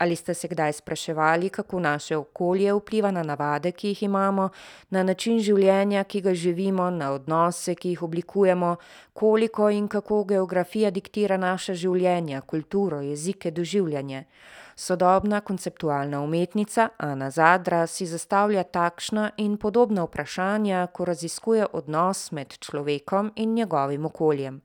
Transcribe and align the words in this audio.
Ali 0.00 0.16
ste 0.16 0.34
se 0.34 0.48
kdaj 0.48 0.72
spraševali, 0.72 1.48
kako 1.48 1.80
naše 1.80 2.16
okolje 2.16 2.72
vpliva 2.72 3.10
na 3.10 3.22
navade, 3.22 3.72
ki 3.72 3.88
jih 3.88 4.02
imamo, 4.02 4.48
na 4.90 5.02
način 5.02 5.40
življenja, 5.44 6.04
ki 6.04 6.20
ga 6.20 6.32
živimo, 6.34 6.86
na 6.90 7.10
odnose, 7.12 7.74
ki 7.74 7.92
jih 7.92 8.02
oblikujemo, 8.02 8.76
koliko 9.12 9.68
in 9.70 9.88
kako 9.88 10.22
geografija 10.24 10.90
diktira 10.90 11.36
naša 11.36 11.74
življenja, 11.74 12.40
kulturo, 12.40 13.02
jezike, 13.04 13.50
doživljanje? 13.50 14.24
Sodobna 14.76 15.40
konceptualna 15.40 16.22
umetnica 16.24 16.88
Ana 16.98 17.28
Zadra 17.30 17.86
si 17.86 18.06
zastavlja 18.06 18.62
takšna 18.64 19.30
in 19.36 19.58
podobna 19.60 20.06
vprašanja, 20.08 20.86
ko 20.96 21.04
raziskuje 21.04 21.66
odnos 21.72 22.30
med 22.32 22.56
človekom 22.56 23.32
in 23.36 23.54
njegovim 23.54 24.06
okoljem. 24.06 24.62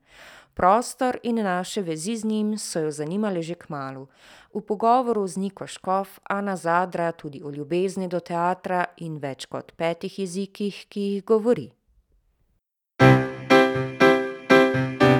Prostor 0.56 1.18
in 1.22 1.42
naše 1.44 1.82
vezi 1.82 2.16
z 2.16 2.24
njim 2.24 2.58
so 2.58 2.80
jo 2.80 2.90
zanimale 2.90 3.42
že 3.42 3.54
kmalu. 3.54 4.08
V 4.54 4.60
pogovoru 4.60 5.26
z 5.26 5.36
Niko 5.36 5.66
Škof 5.66 6.08
Ana 6.24 6.56
Zadra 6.56 7.12
tudi 7.12 7.42
o 7.44 7.50
ljubezni 7.50 8.08
do 8.08 8.20
teatra 8.20 8.84
in 8.96 9.18
več 9.20 9.44
kot 9.46 9.72
petih 9.76 10.18
jezikih, 10.18 10.86
ki 10.88 11.00
jih 11.00 11.24
govori. 11.24 11.68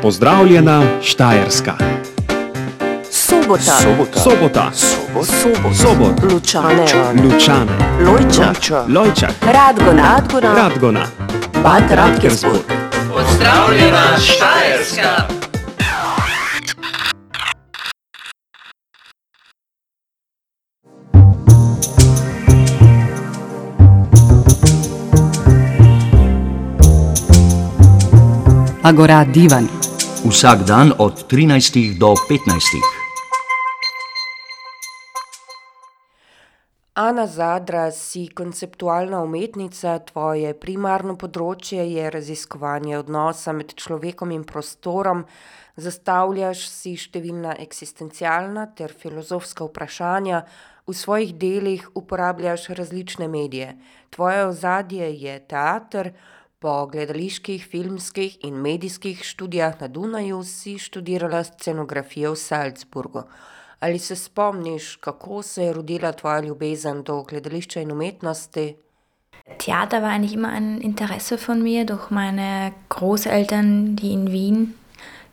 Pozdravljena 0.02 1.00
Štajerska. 1.02 1.77
Sobota. 3.10 3.77
Sobota. 4.16 4.70
Sobot. 4.72 5.27
Sobot. 5.77 6.32
Lučane. 6.32 6.86
Lučane. 7.24 7.77
Lojča. 8.88 9.28
Radgona. 9.42 10.02
Radgona. 10.02 10.55
Radgona. 10.55 11.06
Bad 11.62 11.91
Radkersburg. 11.91 12.75
Pozdravljena 13.36 14.16
Štajerska! 14.18 15.28
Agora 28.83 29.24
Divan. 29.24 29.68
Vsak 30.24 30.64
dan 30.64 30.92
od 30.98 31.27
13 31.28 31.98
do 31.98 32.06
15. 32.06 32.95
Ana 36.98 37.27
Zadra, 37.27 37.91
si 37.92 38.22
konceptualna 38.33 39.19
umetnica, 39.20 39.98
tvoje 40.08 40.55
primarno 40.56 41.12
področje 41.20 41.83
je 41.84 42.05
raziskovanje 42.08 42.94
odnosa 42.97 43.52
med 43.52 43.75
človekom 43.77 44.30
in 44.33 44.47
prostorom, 44.48 45.27
zastavljaš 45.77 46.62
si 46.72 46.94
številna 46.97 47.52
eksistencialna 47.61 48.64
ter 48.78 48.94
filozofska 48.97 49.67
vprašanja, 49.69 50.39
v 50.89 50.94
svojih 50.97 51.34
delih 51.36 51.84
uporabljaš 52.00 52.70
različne 52.78 53.28
medije. 53.28 53.74
Tvoje 54.17 54.47
ozadje 54.47 55.11
je 55.20 55.34
teater, 55.52 56.14
po 56.64 56.78
gledaliških, 56.89 57.61
filmskih 57.74 58.39
in 58.48 58.56
medijskih 58.56 59.20
študijah 59.20 59.77
na 59.84 59.91
Dunaju 59.92 60.41
si 60.48 60.78
študirala 60.80 61.44
scenografijo 61.44 62.33
v 62.33 62.41
Salzburgu. 62.41 63.27
Ali 63.80 63.98
se 63.98 64.16
spomniš, 64.16 64.96
kako 64.96 65.42
se 65.42 65.62
je 65.62 65.72
rodila 65.72 66.12
tvoja 66.12 66.41
ljubezen 66.41 67.02
do 67.02 67.22
gledališča 67.22 67.80
in 67.80 67.92
umetnosti? 67.92 68.77
Theater 69.58 70.02
war 70.02 70.10
eigentlich 70.10 70.34
immer 70.34 70.48
ein 70.48 70.80
Interesse 70.80 71.38
von 71.38 71.62
mir. 71.62 71.84
Durch 71.84 72.10
meine 72.10 72.72
Großeltern, 72.88 73.96
die 73.96 74.12
in 74.12 74.33
Wien 74.33 74.74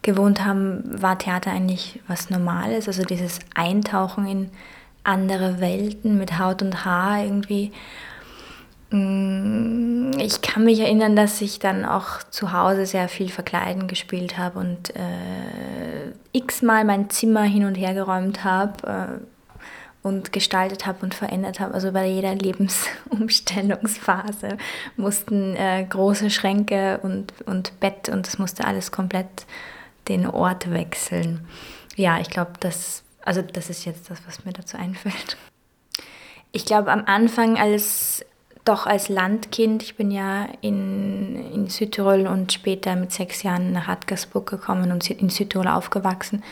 gewohnt 0.01 0.45
haben, 0.45 0.83
war 1.01 1.17
Theater 1.17 1.51
eigentlich 1.51 1.99
was 2.07 2.29
Normales. 2.29 2.87
Also 2.87 3.03
dieses 3.03 3.39
Eintauchen 3.55 4.27
in 4.27 4.49
andere 5.03 5.59
Welten 5.59 6.17
mit 6.17 6.37
Haut 6.37 6.61
und 6.61 6.85
Haar 6.85 7.23
irgendwie. 7.23 7.71
Mm, 8.93 10.11
Ich 10.19 10.41
kann 10.41 10.63
mich 10.65 10.79
erinnern, 10.79 11.15
dass 11.15 11.41
ich 11.41 11.57
dann 11.57 11.83
auch 11.83 12.21
zu 12.29 12.53
Hause 12.53 12.85
sehr 12.85 13.09
viel 13.09 13.29
Verkleiden 13.29 13.87
gespielt 13.87 14.37
habe 14.37 14.59
und 14.59 14.95
äh, 14.95 16.11
x-mal 16.31 16.85
mein 16.85 17.09
Zimmer 17.09 17.41
hin 17.41 17.65
und 17.65 17.73
her 17.73 17.95
geräumt 17.95 18.43
habe 18.43 18.87
äh, 18.87 19.07
und 20.03 20.31
gestaltet 20.31 20.85
habe 20.85 20.99
und 21.01 21.15
verändert 21.15 21.59
habe. 21.59 21.73
Also 21.73 21.91
bei 21.91 22.05
jeder 22.05 22.35
Lebensumstellungsphase 22.45 24.59
mussten 24.95 25.55
äh, 25.55 25.83
große 25.89 26.29
Schränke 26.29 26.99
und, 27.01 27.33
und 27.47 27.79
Bett 27.79 28.09
und 28.09 28.27
das 28.27 28.37
musste 28.37 28.65
alles 28.65 28.91
komplett 28.91 29.47
den 30.07 30.27
Ort 30.27 30.71
wechseln. 30.71 31.47
Ja, 31.95 32.19
ich 32.19 32.29
glaube, 32.29 32.51
das, 32.59 33.01
also 33.23 33.41
das 33.41 33.71
ist 33.71 33.85
jetzt 33.85 34.11
das, 34.11 34.19
was 34.27 34.45
mir 34.45 34.53
dazu 34.53 34.77
einfällt. 34.77 35.37
Ich 36.51 36.65
glaube, 36.65 36.91
am 36.91 37.05
Anfang 37.07 37.57
als 37.57 38.23
doch 38.65 38.85
als 38.85 39.09
Landkind, 39.09 39.83
ich 39.83 39.95
bin 39.95 40.09
ja 40.09 40.47
in, 40.61 41.53
in 41.53 41.67
Südtirol 41.67 42.27
und 42.27 42.53
später 42.53 42.95
mit 42.95 43.11
sechs 43.11 43.43
Jahren 43.43 43.73
nach 43.73 43.87
Radgersburg 43.87 44.49
gekommen 44.49 44.91
und 44.91 45.09
in 45.09 45.29
Südtirol 45.29 45.67
aufgewachsen, 45.67 46.43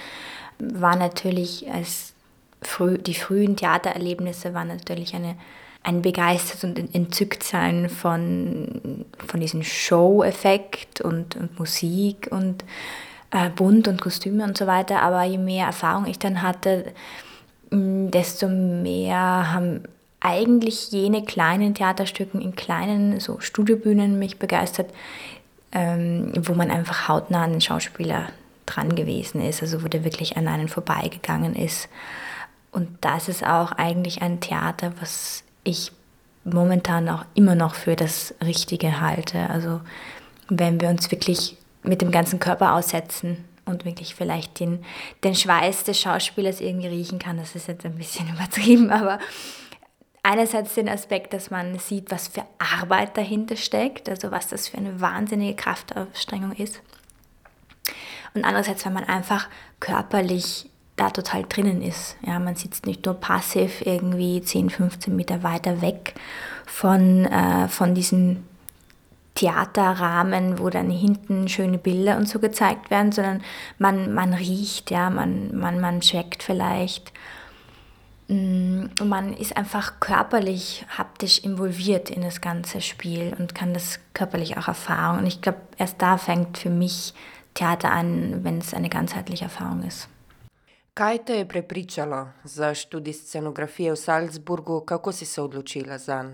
war 0.60 0.96
natürlich 0.96 1.72
als 1.72 2.14
früh, 2.62 2.98
die 2.98 3.14
frühen 3.14 3.56
Theatererlebnisse 3.56 4.54
waren 4.54 4.68
natürlich 4.68 5.16
eine, 5.16 5.36
ein 5.84 6.02
begeistert 6.02 6.64
und 6.64 6.94
Entzücktsein 6.94 7.90
von, 7.90 9.06
von 9.26 9.40
diesem 9.40 9.64
Show-Effekt 9.64 11.02
und, 11.02 11.36
und 11.38 11.58
Musik 11.58 12.28
und 12.30 12.64
äh, 13.32 13.50
Bunt 13.50 13.88
und 13.88 14.02
Kostüme 14.02 14.44
und 14.44 14.58
so 14.58 14.68
weiter. 14.68 15.02
Aber 15.02 15.24
je 15.24 15.38
mehr 15.38 15.66
Erfahrung 15.68 16.06
ich 16.06 16.20
dann 16.20 16.42
hatte, 16.42 16.94
desto 17.72 18.50
mehr 18.50 19.54
haben 19.54 19.84
eigentlich 20.22 20.92
jene 20.92 21.24
kleinen 21.26 21.74
Theaterstücken 21.74 22.42
in 22.42 22.56
kleinen 22.56 23.20
so 23.20 23.40
Studiobühnen 23.40 24.20
mich 24.20 24.38
begeistert, 24.38 24.92
ähm, 25.72 26.32
wo 26.38 26.54
man 26.54 26.72
einfach 26.72 27.08
hautnah 27.08 27.44
an 27.44 27.52
den 27.52 27.62
Schauspieler 27.62 28.28
dran 28.66 28.96
gewesen 28.96 29.42
ist, 29.42 29.62
also 29.62 29.84
wo 29.84 29.88
der 29.88 30.04
wirklich 30.04 30.38
an 30.38 30.48
einen 30.48 30.70
vorbeigegangen 30.70 31.56
ist. 31.56 31.90
Und 32.72 32.90
das 33.02 33.28
ist 33.28 33.46
auch 33.46 33.74
eigentlich 33.74 34.22
ein 34.22 34.40
Theater, 34.40 34.94
was 35.00 35.44
ich 35.64 35.92
momentan 36.44 37.10
auch 37.10 37.26
immer 37.34 37.56
noch 37.56 37.76
für 37.76 37.96
das 37.96 38.34
Richtige 38.44 39.02
halte. 39.02 39.50
Also 39.50 39.82
wenn 40.48 40.80
wir 40.80 40.90
uns 40.90 41.12
wirklich 41.12 41.58
mit 41.84 42.02
dem 42.02 42.12
ganzen 42.12 42.40
Körper 42.40 42.74
aussetzen 42.74 43.44
und 43.66 43.86
wirklich 43.86 44.16
vielleicht 44.16 44.60
den, 44.60 44.84
den 45.24 45.36
Schweiß 45.36 45.84
des 45.84 46.00
Schauspielers 46.00 46.62
irgendwie 46.62 46.88
riechen 46.88 47.20
kann, 47.20 47.38
das 47.38 47.56
ist 47.56 47.68
jetzt 47.68 47.86
ein 47.86 47.96
bisschen 47.96 48.30
übertrieben, 48.34 48.92
aber 48.92 49.20
einerseits 50.24 50.76
den 50.76 50.90
Aspekt, 50.90 51.34
dass 51.34 51.50
man 51.50 51.80
sieht, 51.80 52.12
was 52.12 52.28
für 52.28 52.44
Arbeit 52.60 53.18
dahinter 53.18 53.56
steckt, 53.56 54.10
also 54.10 54.32
was 54.32 54.48
das 54.48 54.68
für 54.68 54.78
eine 54.78 55.02
wahnsinnige 55.02 55.56
Kraftanstrengung 55.56 56.54
ist. 56.54 56.82
Und 58.34 58.46
andererseits, 58.46 58.86
wenn 58.86 58.94
man 58.94 59.04
einfach 59.04 59.50
körperlich 59.80 60.70
da 60.96 61.10
total 61.10 61.44
drinnen 61.50 61.82
ist. 61.82 62.16
Ja, 62.26 62.38
man 62.38 62.56
sitzt 62.56 62.86
nicht 62.86 63.06
nur 63.06 63.16
passiv 63.16 63.82
irgendwie 63.86 64.42
10, 64.42 64.70
15 64.70 65.16
Meter 65.16 65.42
weiter 65.42 65.82
weg 65.82 66.14
von, 66.66 67.26
äh, 67.26 67.68
von 67.68 67.96
diesem 67.96 68.44
Theaterrahmen, 69.34 70.60
wo 70.60 70.70
dann 70.70 70.90
hinten 70.90 71.48
schöne 71.48 71.78
Bilder 71.78 72.18
und 72.18 72.28
so 72.28 72.40
gezeigt 72.40 72.92
werden, 72.92 73.12
sondern 73.12 73.42
man, 73.80 74.14
man 74.14 74.34
riecht, 74.34 74.92
ja, 74.92 75.10
man, 75.10 75.58
man, 75.58 75.80
man 75.80 76.02
checkt 76.02 76.44
vielleicht 76.44 77.12
man 78.32 79.34
ist 79.34 79.58
einfach 79.58 80.00
körperlich, 80.00 80.86
haptisch 80.98 81.40
involviert 81.40 82.10
in 82.10 82.22
das 82.22 82.40
ganze 82.40 82.82
Spiel 82.82 83.36
und 83.38 83.54
kann 83.54 83.74
das 83.74 84.00
körperlich 84.14 84.58
auch 84.58 84.68
erfahren. 84.68 85.20
Und 85.20 85.28
ich 85.28 85.42
glaube, 85.42 85.60
erst 85.78 86.02
da 86.02 86.18
fängt 86.18 86.58
für 86.58 86.70
mich 86.70 87.14
Theater 87.54 87.92
an, 87.92 88.44
wenn 88.44 88.60
es 88.60 88.74
eine 88.74 88.90
ganzheitliche 88.90 89.46
Erfahrung 89.46 89.84
ist. 89.84 90.08
Kaj 90.94 91.18
te 91.26 91.36
je 91.36 91.46
prepričalo 91.46 92.28
za 92.44 92.74
študij 92.74 93.14
scenografije 93.14 93.92
v 93.92 93.96
Salzburgu, 93.96 94.82
kako 94.82 95.12
si 95.12 95.26
se 95.26 95.42
odločila 95.42 95.98
zanj? 95.98 96.34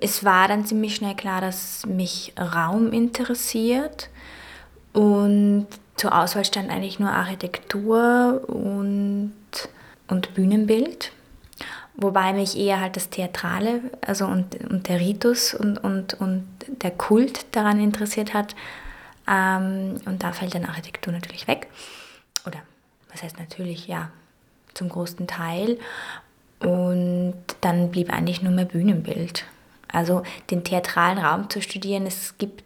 Es 0.00 0.22
war 0.22 0.48
dann 0.48 0.66
ziemlich 0.66 0.96
schnell 0.96 1.14
klar, 1.14 1.40
dass 1.40 1.86
mich 1.86 2.32
Raum 2.36 2.92
interessiert 2.92 4.10
und 4.92 5.66
zur 5.96 6.12
Auswahl 6.12 6.44
stand 6.44 6.70
eigentlich 6.70 6.98
nur 6.98 7.10
Architektur 7.10 8.40
und, 8.48 9.32
und 10.08 10.34
Bühnenbild. 10.34 11.12
Wobei 11.96 12.32
mich 12.32 12.58
eher 12.58 12.80
halt 12.80 12.96
das 12.96 13.08
Theatrale, 13.08 13.80
also 14.04 14.26
und, 14.26 14.56
und 14.68 14.88
der 14.88 14.98
Ritus 14.98 15.54
und, 15.54 15.78
und, 15.78 16.14
und 16.14 16.44
der 16.66 16.90
Kult 16.90 17.46
daran 17.52 17.78
interessiert 17.78 18.34
hat. 18.34 18.56
Ähm, 19.28 20.00
und 20.04 20.22
da 20.22 20.32
fällt 20.32 20.54
dann 20.54 20.64
Architektur 20.64 21.12
natürlich 21.12 21.46
weg. 21.46 21.68
Oder 22.46 22.58
was 23.12 23.22
heißt 23.22 23.38
natürlich, 23.38 23.86
ja, 23.86 24.10
zum 24.74 24.88
großen 24.88 25.28
Teil. 25.28 25.78
Und 26.58 27.34
dann 27.60 27.90
blieb 27.90 28.12
eigentlich 28.12 28.42
nur 28.42 28.52
mehr 28.52 28.64
Bühnenbild. 28.64 29.44
Also 29.92 30.24
den 30.50 30.64
theatralen 30.64 31.18
Raum 31.18 31.48
zu 31.48 31.62
studieren, 31.62 32.06
es 32.06 32.36
gibt 32.38 32.64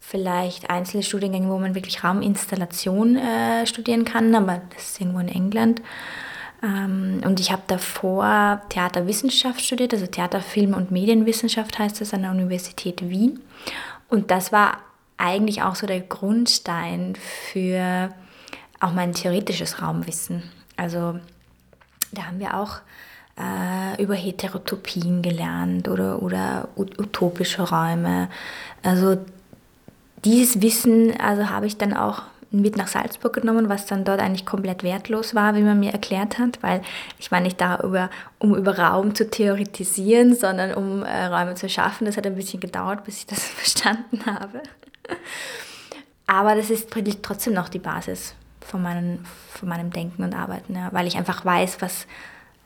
vielleicht 0.00 0.70
einzelne 0.70 1.02
Studiengänge, 1.02 1.48
wo 1.48 1.58
man 1.58 1.74
wirklich 1.74 2.04
Rauminstallation 2.04 3.16
äh, 3.16 3.66
studieren 3.66 4.04
kann, 4.04 4.34
aber 4.34 4.60
das 4.72 4.90
ist 4.90 5.00
irgendwo 5.00 5.18
in 5.18 5.28
England. 5.28 5.82
Ähm, 6.64 7.20
und 7.24 7.40
ich 7.40 7.52
habe 7.52 7.62
davor 7.66 8.62
Theaterwissenschaft 8.70 9.60
studiert, 9.60 9.92
also 9.92 10.06
Theater, 10.06 10.40
Film 10.40 10.72
und 10.74 10.90
Medienwissenschaft 10.90 11.78
heißt 11.78 12.00
das 12.00 12.14
an 12.14 12.22
der 12.22 12.30
Universität 12.30 13.08
Wien. 13.08 13.40
Und 14.08 14.30
das 14.30 14.50
war 14.50 14.78
eigentlich 15.18 15.62
auch 15.62 15.74
so 15.74 15.86
der 15.86 16.00
Grundstein 16.00 17.16
für 17.50 18.08
auch 18.80 18.92
mein 18.92 19.12
theoretisches 19.12 19.82
Raumwissen. 19.82 20.42
Also 20.76 21.18
da 22.12 22.26
haben 22.26 22.40
wir 22.40 22.56
auch 22.56 22.78
äh, 23.38 24.02
über 24.02 24.14
Heterotopien 24.14 25.22
gelernt 25.22 25.88
oder, 25.88 26.22
oder 26.22 26.68
utopische 26.76 27.62
Räume. 27.62 28.28
Also 28.82 29.18
dieses 30.24 30.62
Wissen 30.62 31.18
also 31.20 31.50
habe 31.50 31.66
ich 31.66 31.76
dann 31.76 31.94
auch 31.94 32.22
mit 32.60 32.76
nach 32.76 32.88
Salzburg 32.88 33.34
genommen, 33.34 33.68
was 33.68 33.86
dann 33.86 34.04
dort 34.04 34.20
eigentlich 34.20 34.46
komplett 34.46 34.82
wertlos 34.82 35.34
war, 35.34 35.54
wie 35.54 35.62
man 35.62 35.80
mir 35.80 35.92
erklärt 35.92 36.38
hat, 36.38 36.62
weil 36.62 36.82
ich 37.18 37.30
war 37.30 37.40
nicht 37.40 37.60
da, 37.60 37.80
über, 37.80 38.10
um 38.38 38.54
über 38.54 38.78
Raum 38.78 39.14
zu 39.14 39.28
theoretisieren, 39.28 40.34
sondern 40.34 40.74
um 40.74 41.02
äh, 41.02 41.26
Räume 41.26 41.54
zu 41.54 41.68
schaffen. 41.68 42.04
Das 42.06 42.16
hat 42.16 42.26
ein 42.26 42.34
bisschen 42.34 42.60
gedauert, 42.60 43.04
bis 43.04 43.18
ich 43.18 43.26
das 43.26 43.44
verstanden 43.44 44.24
habe. 44.26 44.62
Aber 46.26 46.54
das 46.54 46.70
ist 46.70 46.88
trotzdem 47.22 47.54
noch 47.54 47.68
die 47.68 47.78
Basis 47.78 48.34
von, 48.60 48.82
meinen, 48.82 49.24
von 49.50 49.68
meinem 49.68 49.90
Denken 49.90 50.22
und 50.22 50.34
Arbeiten, 50.34 50.74
ja, 50.74 50.88
weil 50.92 51.06
ich 51.06 51.16
einfach 51.16 51.44
weiß, 51.44 51.80
was, 51.80 52.06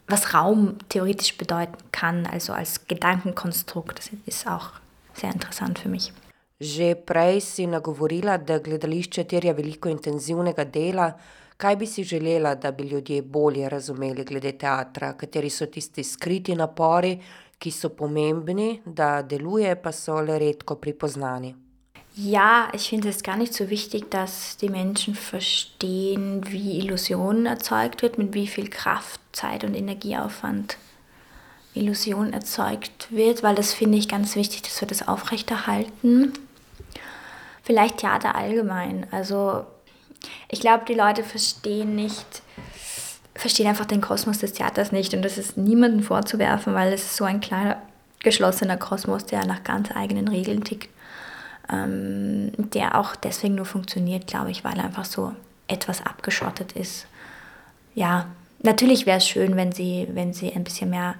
was 0.07 0.35
Raum 0.35 0.77
theoretisch 0.89 1.37
bedeuten 1.37 1.77
kann, 1.93 2.27
also 2.27 2.53
als 2.53 2.87
Gedankenkonstrukt. 2.87 3.99
Das 3.99 4.11
ist 4.27 4.47
auch 4.47 4.73
sehr 5.15 5.33
interessant 5.33 5.79
für 5.81 5.89
mich. 5.89 6.13
Že 6.61 6.95
prej 7.07 7.41
si 7.41 7.67
nagovorila, 7.71 8.37
da 8.37 8.59
gledališče 8.59 9.25
terja 9.31 9.53
veliko 9.55 9.89
intenzivnega 9.89 10.65
dela. 10.65 11.13
Kaj 11.57 11.77
bi 11.77 11.87
si 11.87 12.05
želela, 12.05 12.55
da 12.55 12.73
bi 12.73 12.85
ljudje 12.85 13.23
bolje 13.23 13.69
razumeli 13.69 14.25
glede 14.25 14.53
teatra, 14.59 15.13
kateri 15.13 15.51
so 15.51 15.67
tisti 15.67 16.05
skriti 16.05 16.55
napori, 16.55 17.17
ki 17.59 17.71
so 17.71 17.89
pomembni, 17.95 18.81
da 18.85 19.23
deluje, 19.23 19.75
pa 19.83 19.93
so 19.93 20.21
le 20.21 20.39
redko 20.39 20.77
pripoznani? 20.83 21.55
Ja, 22.17 22.71
ich 22.75 22.89
finde 22.89 23.09
es 23.09 23.23
gar 23.23 23.37
nicht 23.37 23.55
so 23.55 23.71
wichtig, 23.71 24.11
dass 24.11 24.57
die 24.57 24.69
Menschen 24.69 25.15
verstehen, 25.15 26.43
wie 26.51 26.79
Illusion 26.79 27.47
erzeugt 27.47 28.03
wird, 28.03 28.19
mit 28.19 28.35
wie 28.35 28.49
viel 28.49 28.69
Kraft, 28.69 29.21
Zeit 29.33 29.63
und 29.63 29.77
Energieaufwand 29.77 30.77
Illusion 31.75 32.33
erzeugt 32.33 33.07
wird, 33.11 33.43
weil 33.43 33.55
das 33.55 33.73
finde 33.73 33.99
ich 33.99 34.09
ganz 34.09 34.35
wichtig, 34.35 34.63
dass 34.63 34.81
wir 34.81 34.89
das 34.89 35.07
aufrechterhalten. 35.07 36.33
Vielleicht 37.69 37.99
Theater 37.99 38.35
allgemein. 38.35 39.07
Also 39.11 39.67
ich 40.49 40.61
glaube, 40.61 40.87
die 40.89 40.95
Leute 40.95 41.23
verstehen 41.23 41.95
nicht, 41.95 42.43
verstehen 43.35 43.67
einfach 43.67 43.85
den 43.85 44.01
Kosmos 44.01 44.39
des 44.39 44.55
Theaters 44.55 44.91
nicht 44.91 45.13
und 45.13 45.21
das 45.21 45.37
ist 45.37 45.59
niemandem 45.59 46.03
vorzuwerfen, 46.03 46.73
weil 46.73 46.93
es 46.95 47.05
ist 47.05 47.17
so 47.17 47.25
ein 47.25 47.41
kleiner 47.41 47.77
geschlossener 48.21 48.79
Kosmos, 48.79 49.27
der 49.27 49.45
nach 49.45 49.63
ganz 49.65 49.91
eigenen 49.95 50.29
Regeln 50.29 50.65
tickt 50.65 50.89
ähm, 51.71 52.53
der 52.57 52.99
auch 52.99 53.17
deswegen 53.17 53.57
nur 53.57 53.67
funktioniert, 53.67 54.27
glaube 54.27 54.51
ich, 54.51 54.65
weil 54.65 54.79
er 54.79 54.85
einfach 54.85 55.05
so 55.05 55.35
etwas 55.67 56.05
abgeschottet 56.05 56.73
ist. 56.73 57.07
Ja, 57.95 58.27
natürlich 58.63 59.07
wäre 59.07 59.19
es 59.19 59.29
schön, 59.29 59.57
wenn 59.57 59.73
sie, 59.73 60.09
wenn 60.13 60.33
sie 60.33 60.53
ein 60.53 60.65
bisschen 60.65 60.91
mehr 60.91 61.15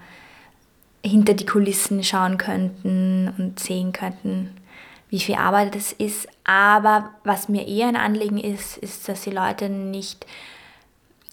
hinter 1.05 1.35
die 1.35 1.47
Kulissen 1.47 2.03
schauen 2.03 2.39
könnten 2.39 3.33
und 3.37 3.61
sehen 3.61 3.93
könnten, 3.93 4.57
wie 5.11 5.21
viel 5.21 5.37
Arbeit 5.37 5.75
es 5.77 5.93
ist. 5.93 6.29
Aber 6.45 7.11
was 7.25 7.49
mir 7.49 7.67
eher 7.67 7.89
ein 7.89 7.97
Anliegen 7.97 8.39
ist, 8.39 8.77
ist, 8.79 9.09
dass 9.09 9.23
die 9.23 9.31
Leute 9.31 9.69
nicht, 9.69 10.27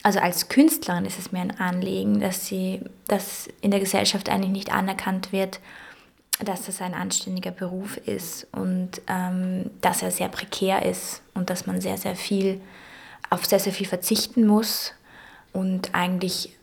also 0.03 0.19
als 0.19 0.49
Künstlerin 0.49 1.05
ist 1.05 1.19
es 1.19 1.31
mir 1.31 1.41
ein 1.41 1.59
Anliegen, 1.59 2.19
dass 2.19 2.47
sie, 2.47 2.81
dass 3.07 3.47
in 3.61 3.71
der 3.71 3.79
Gesellschaft 3.79 4.29
eigentlich 4.29 4.51
nicht 4.51 4.73
anerkannt 4.73 5.31
wird, 5.31 5.59
dass 6.43 6.65
das 6.65 6.81
ein 6.81 6.93
anständiger 6.93 7.51
Beruf 7.51 7.97
ist 7.97 8.47
und 8.51 9.01
ähm, 9.07 9.69
dass 9.81 10.01
er 10.01 10.11
sehr 10.11 10.27
prekär 10.27 10.85
ist 10.85 11.21
und 11.33 11.49
dass 11.49 11.65
man 11.65 11.79
sehr, 11.79 11.97
sehr 11.97 12.15
viel 12.15 12.61
auf 13.29 13.45
sehr, 13.45 13.59
sehr 13.59 13.73
viel 13.73 13.87
verzichten 13.87 14.45
muss 14.45 14.93
und 15.53 15.95
eigentlich 15.95 16.55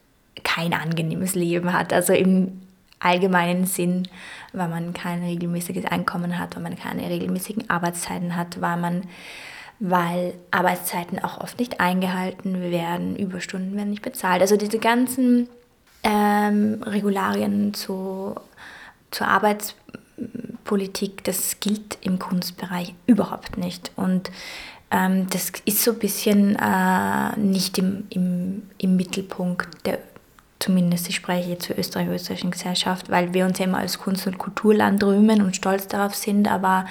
kein 0.44 0.74
angenehmes 0.74 1.34
Leben 1.34 1.72
hat. 1.72 1.92
Also 1.92 2.12
im 2.12 2.62
allgemeinen 3.02 3.66
Sinn, 3.66 4.08
weil 4.52 4.68
man 4.68 4.92
kein 4.92 5.22
regelmäßiges 5.22 5.84
Einkommen 5.86 6.38
hat, 6.38 6.56
weil 6.56 6.62
man 6.62 6.76
keine 6.76 7.08
regelmäßigen 7.08 7.68
Arbeitszeiten 7.70 8.36
hat, 8.36 8.60
weil 8.60 8.76
man 8.76 9.02
weil 9.84 10.34
Arbeitszeiten 10.52 11.18
auch 11.18 11.40
oft 11.40 11.58
nicht 11.58 11.80
eingehalten 11.80 12.70
werden, 12.70 13.16
Überstunden 13.16 13.74
werden 13.74 13.90
nicht 13.90 14.02
bezahlt. 14.02 14.40
Also 14.40 14.56
diese 14.56 14.78
ganzen 14.78 15.48
ähm, 16.04 16.84
Regularien 16.84 17.74
zu 17.74 18.36
zur 19.12 19.28
Arbeitspolitik, 19.28 21.22
das 21.24 21.60
gilt 21.60 21.98
im 22.00 22.18
Kunstbereich 22.18 22.94
überhaupt 23.06 23.58
nicht. 23.58 23.92
Und 23.94 24.32
ähm, 24.90 25.28
das 25.30 25.52
ist 25.64 25.84
so 25.84 25.92
ein 25.92 25.98
bisschen 25.98 26.56
äh, 26.56 27.36
nicht 27.36 27.78
im, 27.78 28.06
im, 28.10 28.62
im 28.78 28.96
Mittelpunkt 28.96 29.86
der 29.86 29.98
zumindest 30.62 31.08
ich 31.08 31.16
spreche 31.16 31.50
jetzt 31.50 31.66
für 31.66 31.74
österreich-österreichischen 31.74 32.52
Gesellschaft, 32.52 33.10
weil 33.10 33.34
wir 33.34 33.44
uns 33.44 33.58
ja 33.58 33.64
immer 33.64 33.78
als 33.78 33.98
Kunst- 33.98 34.26
und 34.26 34.38
Kulturland 34.38 35.02
rühmen 35.02 35.42
und 35.42 35.56
stolz 35.56 35.88
darauf 35.88 36.14
sind, 36.14 36.48
aber 36.48 36.86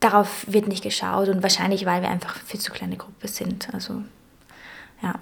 darauf 0.00 0.44
wird 0.46 0.68
nicht 0.68 0.82
geschaut 0.82 1.28
und 1.28 1.42
wahrscheinlich, 1.42 1.84
weil 1.84 2.00
wir 2.00 2.08
einfach 2.08 2.36
viel 2.36 2.60
zu 2.60 2.72
kleine 2.72 2.96
Gruppe 2.96 3.28
sind. 3.28 3.68
Also, 3.72 4.02
ja. 5.02 5.14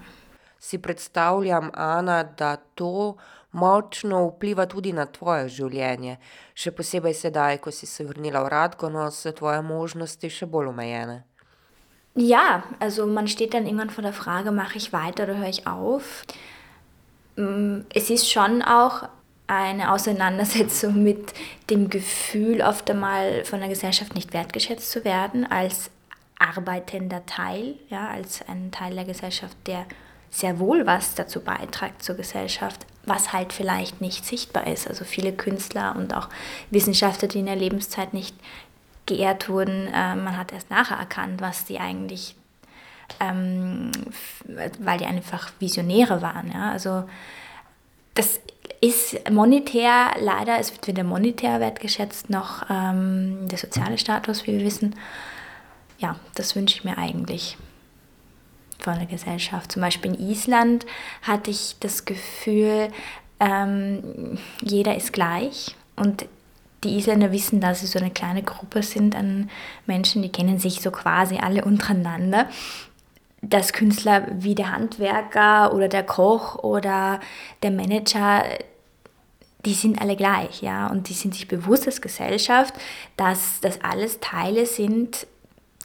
Si 0.58 0.78
predstavljam, 0.78 1.72
Ana, 1.74 2.22
da 2.22 2.56
to 2.76 3.16
močno 3.50 4.28
vpliva 4.28 4.66
tudi 4.66 4.92
na 4.92 5.08
tvoje 5.10 5.48
življenje, 5.50 6.20
še 6.54 6.70
posebej 6.70 7.16
sedaj, 7.18 7.58
ko 7.58 7.72
si 7.74 7.86
se 7.90 8.06
vrnila 8.06 8.44
v 8.46 8.52
Radgono, 8.54 9.08
so 9.10 9.32
tvoje 9.34 9.58
možnosti 9.66 10.30
še 10.30 10.46
bolj 10.46 10.70
omejene. 10.70 11.24
Ja, 12.14 12.62
also 12.78 13.06
man 13.06 13.26
steht 13.26 13.54
dann 13.54 13.66
irgendwann 13.66 13.90
vor 13.90 14.02
der 14.02 14.12
Frage, 14.12 14.52
mache 14.52 14.78
ich 14.78 14.92
weiter 14.92 15.24
oder 15.24 15.38
höre 15.38 15.48
ich 15.48 15.66
auf? 15.66 16.22
Mm, 17.36 17.80
es 17.94 18.10
ist 18.10 18.30
schon 18.30 18.62
auch 18.62 19.08
eine 19.46 19.92
Auseinandersetzung 19.92 21.02
mit 21.02 21.32
dem 21.70 21.90
Gefühl, 21.90 22.62
oft 22.62 22.90
einmal 22.90 23.44
von 23.44 23.60
der 23.60 23.68
Gesellschaft 23.68 24.14
nicht 24.14 24.32
wertgeschätzt 24.32 24.90
zu 24.90 25.04
werden, 25.04 25.50
als 25.50 25.90
arbeitender 26.38 27.24
Teil, 27.26 27.76
ja, 27.88 28.08
als 28.08 28.46
ein 28.48 28.70
Teil 28.72 28.94
der 28.94 29.04
Gesellschaft, 29.04 29.56
der 29.66 29.86
sehr 30.30 30.58
wohl 30.58 30.86
was 30.86 31.14
dazu 31.14 31.40
beiträgt 31.40 32.02
zur 32.02 32.16
Gesellschaft, 32.16 32.86
was 33.04 33.32
halt 33.32 33.52
vielleicht 33.52 34.00
nicht 34.00 34.24
sichtbar 34.24 34.66
ist. 34.66 34.88
Also 34.88 35.04
viele 35.04 35.32
Künstler 35.32 35.94
und 35.96 36.14
auch 36.14 36.28
Wissenschaftler, 36.70 37.28
die 37.28 37.40
in 37.40 37.46
der 37.46 37.56
Lebenszeit 37.56 38.14
nicht 38.14 38.34
geehrt 39.06 39.48
wurden, 39.48 39.88
äh, 39.88 40.16
man 40.16 40.36
hat 40.36 40.52
erst 40.52 40.70
nachher 40.70 40.96
erkannt, 40.96 41.40
was 41.40 41.64
die 41.64 41.78
eigentlich, 41.78 42.34
ähm, 43.20 43.90
weil 44.46 44.98
die 44.98 45.06
einfach 45.06 45.50
Visionäre 45.58 46.22
waren. 46.22 46.50
Ja? 46.52 46.72
Also 46.72 47.04
das 48.14 48.40
ist 48.80 49.30
monetär, 49.30 50.12
leider, 50.20 50.58
es 50.58 50.72
wird 50.72 50.86
weder 50.86 51.04
monetär 51.04 51.60
wertgeschätzt 51.60 52.30
noch 52.30 52.68
ähm, 52.68 53.48
der 53.48 53.58
soziale 53.58 53.98
Status, 53.98 54.46
wie 54.46 54.58
wir 54.58 54.64
wissen. 54.64 54.96
Ja, 55.98 56.16
das 56.34 56.56
wünsche 56.56 56.76
ich 56.76 56.84
mir 56.84 56.98
eigentlich 56.98 57.56
von 58.80 58.96
der 58.96 59.06
Gesellschaft. 59.06 59.72
Zum 59.72 59.82
Beispiel 59.82 60.14
in 60.14 60.28
Island 60.28 60.84
hatte 61.22 61.50
ich 61.50 61.76
das 61.78 62.04
Gefühl, 62.04 62.88
ähm, 63.38 64.38
jeder 64.60 64.96
ist 64.96 65.12
gleich 65.12 65.76
und 65.96 66.26
die 66.84 66.96
Isländer 66.98 67.30
wissen, 67.30 67.60
dass 67.60 67.80
sie 67.80 67.86
so 67.86 67.98
eine 67.98 68.10
kleine 68.10 68.42
Gruppe 68.42 68.82
sind 68.82 69.14
an 69.14 69.50
Menschen, 69.86 70.22
die 70.22 70.32
kennen 70.32 70.58
sich 70.58 70.80
so 70.80 70.90
quasi 70.90 71.38
alle 71.38 71.64
untereinander. 71.64 72.48
Dass 73.42 73.72
Künstler 73.72 74.26
wie 74.32 74.54
der 74.54 74.72
Handwerker 74.72 75.74
oder 75.74 75.88
der 75.88 76.04
Koch 76.04 76.56
oder 76.62 77.20
der 77.62 77.70
Manager, 77.70 78.44
die 79.64 79.74
sind 79.74 80.00
alle 80.00 80.16
gleich, 80.16 80.62
ja, 80.62 80.86
und 80.86 81.08
die 81.08 81.14
sind 81.14 81.34
sich 81.34 81.48
bewusst 81.48 81.86
als 81.86 82.00
Gesellschaft, 82.00 82.74
dass 83.16 83.60
das 83.60 83.80
alles 83.82 84.20
Teile 84.20 84.66
sind, 84.66 85.26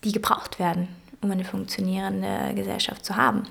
die 0.04 0.12
gebraucht 0.12 0.60
werden 0.60 0.88
um 1.22 1.32
eine 1.32 1.44
funktionierende 1.44 2.54
Gesellschaft 2.56 3.06
zu 3.06 3.16
haben. 3.16 3.44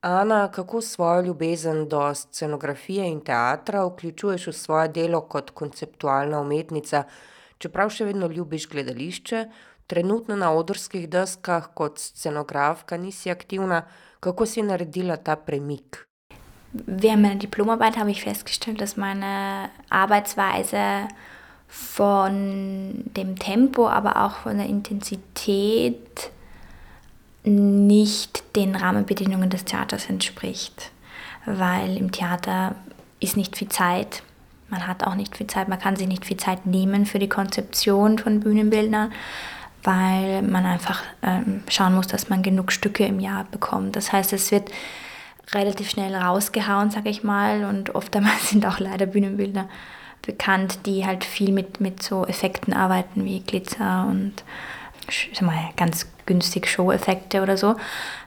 Ana, 0.00 0.48
kako 0.48 0.80
svojo 0.80 1.22
ljubezen 1.22 1.88
do 1.88 2.14
scenografije 2.14 3.08
in 3.08 3.20
teatra 3.20 3.84
vključuješ 3.84 4.46
v 4.46 4.52
svoje 4.52 4.88
delo 4.88 5.20
kot 5.20 5.50
konceptualna 5.50 6.40
umetnica, 6.40 7.02
čeprav 7.58 7.90
še 7.90 8.06
vedno 8.06 8.28
ljubiš 8.30 8.68
gledališče, 8.70 9.40
trenutno 9.88 10.36
na 10.36 10.52
odrskih 10.52 11.08
deskah 11.08 11.72
kot 11.74 11.98
scenografka 11.98 12.96
nisi 12.96 13.30
aktivna, 13.30 13.82
kako 14.20 14.46
si 14.46 14.62
naredila 14.62 15.16
ta 15.16 15.36
premik? 15.36 16.04
Während 16.72 17.22
meiner 17.22 17.40
Diplomarbeit 17.40 17.96
habe 17.96 18.10
ich 18.10 18.22
festgestellt, 18.22 18.80
dass 18.80 18.96
meine 18.96 19.70
Arbeitsweise 19.88 21.08
von 21.66 23.04
dem 23.16 23.38
Tempo, 23.38 23.88
aber 23.88 24.24
auch 24.24 24.36
von 24.44 24.58
der 24.58 24.66
Intensität 24.66 26.30
nicht 27.44 28.54
den 28.54 28.76
Rahmenbedingungen 28.76 29.48
des 29.48 29.64
Theaters 29.64 30.10
entspricht. 30.10 30.92
weil 31.48 31.96
im 31.96 32.12
Theater 32.12 32.74
ist 33.20 33.36
nicht 33.36 33.56
viel 33.56 33.68
Zeit. 33.68 34.22
Man 34.68 34.86
hat 34.86 35.04
auch 35.04 35.14
nicht 35.14 35.36
viel 35.36 35.46
Zeit, 35.46 35.68
man 35.68 35.78
kann 35.78 35.96
sich 35.96 36.06
nicht 36.06 36.26
viel 36.26 36.36
Zeit 36.36 36.66
nehmen 36.66 37.06
für 37.06 37.18
die 37.18 37.28
Konzeption 37.28 38.18
von 38.18 38.40
Bühnenbildern, 38.40 39.12
weil 39.88 40.42
man 40.42 40.66
einfach 40.66 41.02
ähm, 41.22 41.62
schauen 41.70 41.94
muss, 41.94 42.08
dass 42.08 42.28
man 42.28 42.42
genug 42.42 42.72
Stücke 42.72 43.06
im 43.06 43.20
Jahr 43.20 43.44
bekommt. 43.50 43.96
Das 43.96 44.12
heißt, 44.12 44.34
es 44.34 44.50
wird 44.52 44.70
relativ 45.54 45.88
schnell 45.88 46.14
rausgehauen, 46.14 46.90
sage 46.90 47.08
ich 47.08 47.24
mal, 47.24 47.64
und 47.64 47.94
oftmals 47.94 48.50
sind 48.50 48.66
auch 48.66 48.80
leider 48.80 49.06
Bühnenbilder 49.06 49.66
bekannt, 50.20 50.80
die 50.84 51.06
halt 51.06 51.24
viel 51.24 51.52
mit, 51.52 51.80
mit 51.80 52.02
so 52.02 52.26
Effekten 52.26 52.74
arbeiten 52.74 53.24
wie 53.24 53.40
Glitzer 53.40 54.06
und 54.10 54.44
sag 55.32 55.40
mal, 55.40 55.70
ganz 55.78 56.06
günstig 56.26 56.66
Show-Effekte 56.66 57.40
oder 57.40 57.56
so. 57.56 57.76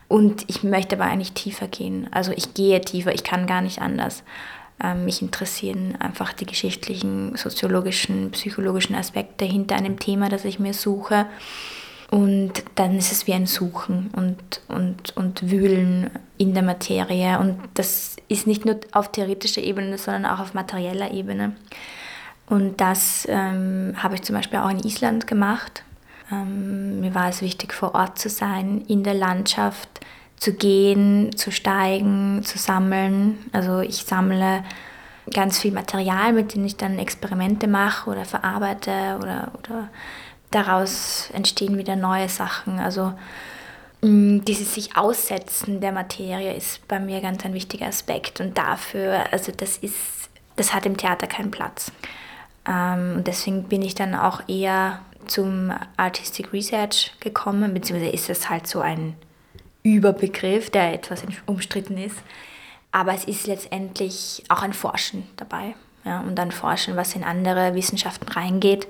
Und 0.08 0.50
ich 0.50 0.64
möchte 0.64 0.96
aber 0.96 1.06
eigentlich 1.06 1.34
tiefer 1.34 1.68
gehen. 1.68 2.10
Also 2.12 2.32
ich 2.32 2.56
gehe 2.56 2.82
tiefer, 2.82 3.14
ich 3.14 3.24
kann 3.24 3.46
gar 3.46 3.62
nicht 3.62 3.84
anders. 3.84 4.24
Ähm, 4.84 5.06
mich 5.06 5.22
interessieren 5.22 5.96
einfach 6.00 6.34
die 6.34 6.46
geschichtlichen, 6.46 7.36
soziologischen, 7.36 8.32
psychologischen 8.32 8.96
Aspekte 8.96 9.46
hinter 9.46 9.76
einem 9.76 10.00
Thema, 10.00 10.30
das 10.30 10.46
ich 10.46 10.60
mir 10.60 10.74
suche. 10.74 11.28
Und 12.10 12.64
dann 12.76 12.98
ist 12.98 13.12
es 13.12 13.26
wie 13.26 13.34
ein 13.34 13.46
Suchen 13.46 14.12
und, 14.14 14.62
und, 14.68 15.16
und 15.16 15.50
Wühlen 15.50 16.10
in 16.38 16.54
der 16.54 16.64
Materie. 16.64 17.40
Und 17.40 17.58
das 17.76 18.18
ist 18.28 18.48
nicht 18.48 18.66
nur 18.66 18.80
auf 18.92 19.12
theoretischer 19.12 19.62
Ebene, 19.62 19.98
sondern 19.98 20.26
auch 20.26 20.40
auf 20.40 20.54
materieller 20.54 21.12
Ebene. 21.12 21.56
Und 22.48 22.82
das 22.82 23.26
ähm, 23.30 23.94
habe 23.96 24.16
ich 24.16 24.24
zum 24.24 24.36
Beispiel 24.36 24.60
auch 24.60 24.70
in 24.70 24.80
Island 24.80 25.26
gemacht. 25.26 25.84
Ähm, 26.30 27.00
mir 27.00 27.16
war 27.16 27.30
es 27.30 27.42
wichtig, 27.42 27.74
vor 27.74 27.96
Ort 27.96 28.20
zu 28.20 28.28
sein, 28.28 28.84
in 28.88 29.04
der 29.04 29.14
Landschaft 29.14 30.02
zu 30.42 30.54
gehen, 30.54 31.38
zu 31.38 31.52
steigen, 31.52 32.42
zu 32.44 32.58
sammeln. 32.58 33.38
Also 33.52 33.82
ich 33.82 33.98
sammle 33.98 34.64
ganz 35.32 35.60
viel 35.60 35.72
Material, 35.72 36.34
mit 36.34 36.56
dem 36.56 36.66
ich 36.66 36.78
dann 36.78 36.98
Experimente 36.98 37.68
mache 37.68 38.10
oder 38.10 38.26
verarbeite 38.26 39.20
oder, 39.22 39.52
oder 39.60 39.90
daraus 40.50 41.30
entstehen 41.34 41.78
wieder 41.78 41.96
neue 41.96 42.28
Sachen. 42.28 42.80
Also 42.80 43.14
mm, 44.02 44.40
dieses 44.40 44.74
sich 44.74 44.98
aussetzen 44.98 45.80
der 45.80 45.92
Materie 45.92 46.56
ist 46.56 46.88
bei 46.88 47.00
mir 47.00 47.22
ganz 47.22 47.46
ein 47.46 47.54
wichtiger 47.54 47.86
Aspekt 47.86 48.42
und 48.42 48.58
dafür, 48.58 49.32
also 49.32 49.52
das 49.56 49.78
ist, 49.78 50.32
das 50.56 50.74
hat 50.74 50.88
im 50.88 50.98
Theater 50.98 51.28
keinen 51.28 51.52
Platz. 51.52 51.92
Ähm, 52.68 53.18
und 53.18 53.28
deswegen 53.28 53.66
bin 53.66 53.84
ich 53.84 53.94
dann 53.94 54.16
auch 54.16 54.42
eher 54.48 55.02
zum 55.28 55.72
Artistic 55.98 56.52
Research 56.52 57.12
gekommen, 57.20 57.76
beziehungsweise 57.76 58.12
ist 58.12 58.28
es 58.32 58.50
halt 58.50 58.66
so 58.66 58.80
ein 58.80 59.16
Überbegriff, 59.84 60.70
der 60.70 60.94
etwas 60.94 61.24
umstritten 61.46 61.98
ist. 61.98 62.18
Aber 62.92 63.14
es 63.14 63.26
ist 63.26 63.48
letztendlich 63.48 64.44
auch 64.50 64.62
ein 64.62 64.74
Forschen 64.74 65.28
dabei. 65.38 65.76
Ja, 66.04 66.22
und 66.22 66.36
dann 66.36 66.52
forschen, 66.52 66.96
was 66.96 67.16
in 67.16 67.24
andere 67.24 67.76
Wissenschaften 67.76 68.28
reingeht, 68.28 68.88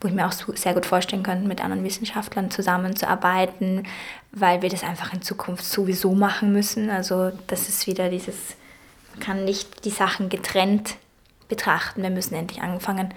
wo 0.00 0.08
ich 0.08 0.14
mir 0.14 0.26
auch 0.26 0.32
sehr 0.32 0.74
gut 0.74 0.84
vorstellen 0.84 1.22
könnte, 1.22 1.48
mit 1.48 1.62
anderen 1.62 1.84
Wissenschaftlern 1.84 2.50
zusammenzuarbeiten, 2.50 3.86
weil 4.32 4.60
wir 4.60 4.68
das 4.68 4.84
einfach 4.84 5.12
in 5.14 5.22
Zukunft 5.22 5.64
sowieso 5.64 6.12
machen 6.14 6.52
müssen. 6.52 6.90
Also 6.90 7.32
das 7.46 7.68
ist 7.68 7.86
wieder 7.86 8.10
dieses, 8.10 8.56
man 9.12 9.20
kann 9.20 9.44
nicht 9.44 9.84
die 9.84 9.90
Sachen 9.90 10.28
getrennt 10.28 10.96
betrachten. 11.48 12.02
Wir 12.02 12.10
müssen 12.10 12.34
endlich 12.34 12.60
anfangen, 12.60 13.14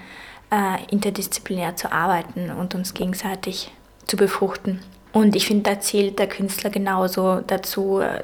äh, 0.51 0.83
interdisziplinär 0.91 1.75
zu 1.75 1.91
arbeiten 1.91 2.51
und 2.51 2.75
uns 2.75 2.93
gegenseitig 2.93 3.71
zu 4.05 4.15
befruchten. 4.15 4.79
Und 5.15 5.33
ich 5.33 5.47
finde, 5.47 5.71
da 5.71 5.79
zählt 5.79 6.19
der 6.19 6.27
Künstler 6.27 6.69
genauso 6.69 7.39
dazu 7.39 8.01
äh, 8.01 8.21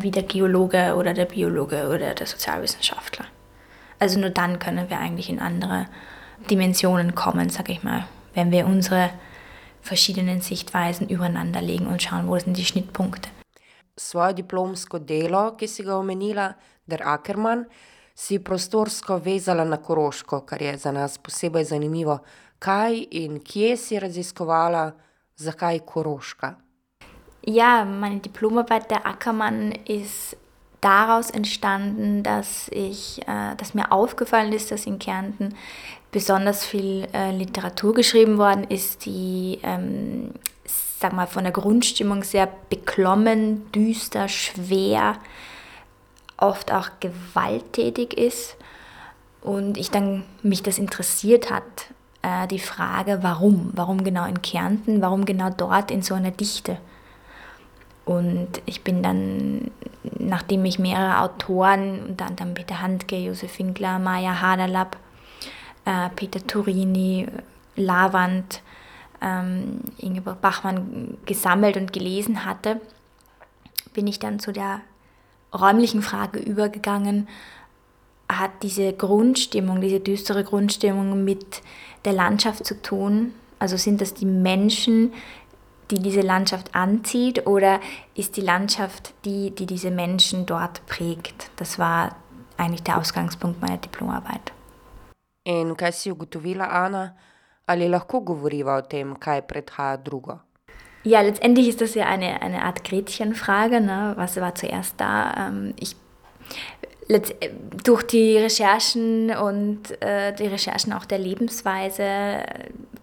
wie 0.00 0.10
der 0.10 0.24
Geologe 0.24 0.96
oder 0.96 1.14
der 1.14 1.26
Biologe 1.26 1.86
oder 1.86 2.12
der 2.12 2.26
Sozialwissenschaftler. 2.26 3.26
Also 4.00 4.18
nur 4.18 4.30
dann 4.30 4.58
können 4.58 4.90
wir 4.90 4.98
eigentlich 4.98 5.30
in 5.30 5.38
andere 5.38 5.86
Dimensionen 6.50 7.14
kommen, 7.14 7.50
sag 7.50 7.68
ich 7.68 7.84
mal, 7.84 8.04
wenn 8.34 8.50
wir 8.50 8.66
unsere 8.66 9.10
verschiedenen 9.80 10.40
Sichtweisen 10.40 11.08
übereinander 11.08 11.62
legen 11.62 11.86
und 11.86 12.02
schauen, 12.02 12.26
wo 12.26 12.36
sind 12.36 12.56
die 12.56 12.64
Schnittpunkte. 12.64 13.28
Svoje 13.96 14.34
diplomsko 14.34 14.98
delo, 14.98 15.52
ki 15.52 15.68
si 15.68 15.84
ga 15.84 15.98
omenila, 15.98 16.56
Der 16.86 17.06
Ackermann, 17.06 17.66
si 18.14 18.38
prostorsko 18.38 19.20
vezala 19.24 19.64
na 19.64 19.76
Koroško, 19.76 20.40
kar 20.40 20.62
je 20.62 20.78
za 20.78 20.92
nas 20.92 21.18
posebej 21.18 21.64
zanimivo. 21.64 22.18
Kaj 22.58 23.06
in 23.10 23.38
kje 23.44 23.76
si 23.76 23.98
raziskovala, 24.00 24.92
zakaj 25.38 25.80
Koroška? 25.86 26.56
Ja, 27.46 27.84
meine 27.84 28.20
Diplomarbeit 28.20 28.90
der 28.90 29.06
Ackermann 29.06 29.72
ist 29.86 30.36
daraus 30.80 31.30
entstanden, 31.30 32.22
dass 32.22 32.68
ich, 32.68 33.20
äh, 33.26 33.54
dass 33.56 33.74
mir 33.74 33.90
aufgefallen 33.90 34.52
ist, 34.52 34.70
dass 34.70 34.86
in 34.86 34.98
Kärnten 34.98 35.54
besonders 36.10 36.64
viel 36.64 37.06
äh, 37.12 37.30
Literatur 37.32 37.94
geschrieben 37.94 38.38
worden 38.38 38.64
ist, 38.64 39.04
die, 39.06 39.60
ähm, 39.62 40.32
sag 40.64 41.12
mal, 41.12 41.26
von 41.26 41.44
der 41.44 41.52
Grundstimmung 41.52 42.22
sehr 42.22 42.48
beklommen, 42.68 43.70
düster, 43.72 44.28
schwer, 44.28 45.16
oft 46.36 46.72
auch 46.72 46.90
gewalttätig 47.00 48.16
ist. 48.16 48.56
Und 49.40 49.78
ich 49.78 49.90
dann 49.90 50.24
mich 50.42 50.62
das 50.62 50.78
interessiert 50.78 51.50
hat, 51.50 51.86
äh, 52.22 52.46
die 52.48 52.58
Frage, 52.58 53.18
warum? 53.22 53.70
Warum 53.74 54.04
genau 54.04 54.24
in 54.24 54.42
Kärnten? 54.42 55.00
Warum 55.02 55.24
genau 55.24 55.50
dort 55.50 55.90
in 55.90 56.02
so 56.02 56.14
einer 56.14 56.30
Dichte? 56.30 56.78
Und 58.04 58.62
ich 58.64 58.82
bin 58.84 59.02
dann, 59.02 59.70
nachdem 60.18 60.64
ich 60.64 60.78
mehrere 60.78 61.20
Autoren, 61.20 62.00
unter 62.08 62.26
anderem 62.26 62.54
Peter 62.54 62.80
Handke, 62.80 63.18
Josef 63.18 63.58
Winkler, 63.58 63.98
Maya 63.98 64.40
Haderlapp, 64.40 64.96
äh, 65.84 66.08
Peter 66.16 66.44
Turini, 66.46 67.26
Lavand, 67.76 68.62
ähm, 69.20 69.80
Ingeborg 69.98 70.40
Bachmann 70.40 71.18
gesammelt 71.26 71.76
und 71.76 71.92
gelesen 71.92 72.44
hatte, 72.44 72.80
bin 73.92 74.06
ich 74.06 74.18
dann 74.18 74.38
zu 74.38 74.52
der 74.52 74.80
räumlichen 75.52 76.02
Frage 76.02 76.38
übergegangen, 76.38 77.28
hat 78.30 78.62
diese 78.62 78.92
Grundstimmung, 78.92 79.80
diese 79.80 80.00
düstere 80.00 80.44
Grundstimmung 80.44 81.24
mit 81.24 81.62
der 82.04 82.12
Landschaft 82.12 82.64
zu 82.64 82.80
tun? 82.80 83.34
Also 83.58 83.76
sind 83.76 84.00
das 84.00 84.14
die 84.14 84.26
Menschen, 84.26 85.12
die 85.90 85.98
diese 85.98 86.20
Landschaft 86.20 86.74
anzieht 86.74 87.46
oder 87.46 87.80
ist 88.14 88.36
die 88.36 88.42
Landschaft 88.42 89.14
die, 89.24 89.50
die 89.50 89.66
diese 89.66 89.90
Menschen 89.90 90.46
dort 90.46 90.84
prägt? 90.86 91.50
Das 91.56 91.78
war 91.78 92.16
eigentlich 92.56 92.82
der 92.82 92.98
Ausgangspunkt 92.98 93.60
meiner 93.62 93.78
Diplomarbeit. 93.78 94.52
In 95.44 95.76
kaj 95.76 95.92
si 95.92 96.10
ugotovila, 96.12 96.66
Ana? 96.68 97.16
Ali 97.66 97.88
lahko 97.88 98.20
govoriva 98.20 98.76
o 98.76 98.82
tem, 98.82 99.14
kaj 99.18 99.40
predhaja 99.48 99.96
drugo? 99.96 100.40
Ja, 101.04 101.22
letztendlich 101.22 101.68
ist 101.68 101.80
das 101.80 101.94
ja 101.94 102.06
eine, 102.06 102.42
eine 102.42 102.64
Art 102.64 102.84
Gretchenfrage. 102.84 103.80
Ne? 103.80 104.12
Was 104.16 104.36
war 104.36 104.54
zuerst 104.54 105.00
da? 105.00 105.48
Ähm, 105.48 105.72
ich, 105.80 105.96
durch 107.84 108.02
die 108.02 108.36
Recherchen 108.36 109.30
und 109.30 110.00
äh, 110.02 110.34
die 110.34 110.46
Recherchen 110.46 110.92
auch 110.92 111.06
der 111.06 111.18
Lebensweise, 111.18 112.42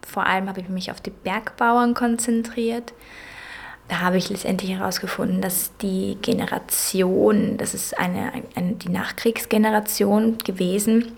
vor 0.05 0.25
allem 0.27 0.47
habe 0.47 0.61
ich 0.61 0.69
mich 0.69 0.91
auf 0.91 1.01
die 1.01 1.09
Bergbauern 1.09 1.95
konzentriert. 1.95 2.93
Da 3.87 4.01
habe 4.01 4.17
ich 4.17 4.29
letztendlich 4.29 4.71
herausgefunden, 4.71 5.41
dass 5.41 5.71
die 5.77 6.17
Generation, 6.21 7.57
das 7.57 7.73
ist 7.73 7.97
eine, 7.97 8.31
eine 8.55 8.73
die 8.73 8.89
Nachkriegsgeneration 8.89 10.37
gewesen, 10.39 11.11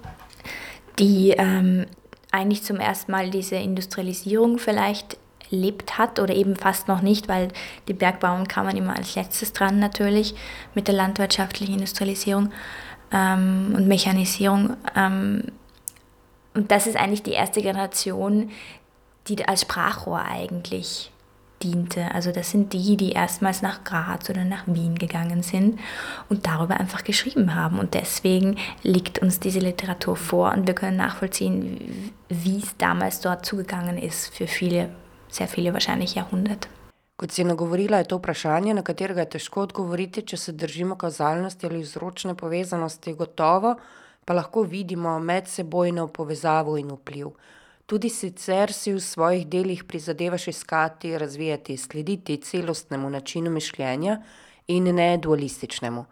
die 1.00 1.32
ähm, 1.38 1.86
eigentlich 2.32 2.64
zum 2.64 2.78
ersten 2.78 3.12
Mal 3.12 3.30
diese 3.30 3.56
Industrialisierung 3.56 4.60
vielleicht 4.60 5.18
erlebt 5.52 5.98
hat 5.98 6.20
oder 6.20 6.34
eben 6.34 6.56
fast 6.56 6.88
noch 6.88 7.02
nicht, 7.02 7.28
weil 7.28 7.50
die 7.88 7.94
Bergbauern 7.94 8.48
kamen 8.48 8.76
immer 8.76 8.96
als 8.96 9.16
letztes 9.16 9.54
dran 9.54 9.80
natürlich 9.80 10.36
mit 10.74 10.88
der 10.88 10.96
landwirtschaftlichen 10.96 11.76
Industrialisierung 11.76 12.52
ähm, 13.12 13.74
und 13.76 13.88
Mechanisierung. 13.88 14.76
Ähm, 14.96 15.44
und 16.54 16.72
das 16.72 16.88
ist 16.88 16.98
eigentlich 16.98 17.24
die 17.24 17.34
erste 17.34 17.62
Generation, 17.62 18.50
die 19.28 19.48
als 19.48 19.62
Sprachrohr 19.62 20.22
eigentlich 20.22 21.12
diente. 21.64 22.14
Also 22.14 22.32
das 22.32 22.52
sind 22.52 22.74
die, 22.74 22.98
die 22.98 23.12
erstmals 23.12 23.62
nach 23.62 23.84
Graz 23.84 24.30
oder 24.30 24.44
nach 24.44 24.68
Wien 24.68 24.96
gegangen 24.96 25.44
sind 25.44 25.80
und 26.30 26.46
darüber 26.46 26.80
einfach 26.80 27.04
geschrieben 27.04 27.56
haben. 27.56 27.80
Und 27.80 27.94
deswegen 27.94 28.58
liegt 28.84 29.20
uns 29.20 29.40
diese 29.40 29.60
Literatur 29.60 30.16
vor 30.16 30.52
und 30.54 30.68
wir 30.68 30.76
können 30.76 30.98
nachvollziehen, 30.98 32.12
wie 32.30 32.60
es 32.60 32.78
damals 32.78 33.22
dort 33.22 33.46
zugegangen 33.46 33.98
ist 33.98 34.34
für 34.34 34.48
viele, 34.48 34.90
sehr 35.30 35.48
viele 35.48 35.74
wahrscheinlich 35.74 36.16
Jahrhunderte. 36.16 36.68
Kot 37.18 37.32
si 37.32 37.44
nagovorila, 37.44 37.98
je 37.98 38.08
to 38.12 38.18
vprašanje, 38.18 38.74
na 38.74 38.84
katerega 38.86 39.24
je 39.26 39.30
težko 39.38 39.64
odgovoriti, 39.66 40.22
če 40.22 40.38
se 40.38 40.52
držimo 40.52 40.96
kazalnosti 40.96 41.66
ali 41.66 41.82
vzročne 41.82 42.36
povezanosti, 42.38 43.14
gotovo 43.14 43.76
pa 44.28 44.34
lahko 44.34 44.62
vidimo 44.64 45.20
medsebojno 45.20 46.08
povezavo 46.08 46.78
in 46.78 46.92
vpliv. 46.92 47.32
Tudi 47.88 48.10
sicer 48.12 48.74
si 48.76 48.92
v 48.94 49.00
svojih 49.00 49.48
delih 49.48 49.84
prizadevaš 49.88 50.48
iskati, 50.52 51.18
razvijati, 51.18 51.78
slediti 51.78 52.38
celostnemu 52.38 53.10
načinu 53.10 53.52
mišljenja 53.52 54.18
in 54.68 54.96
ne 54.96 55.18
dualističnemu. 55.18 56.06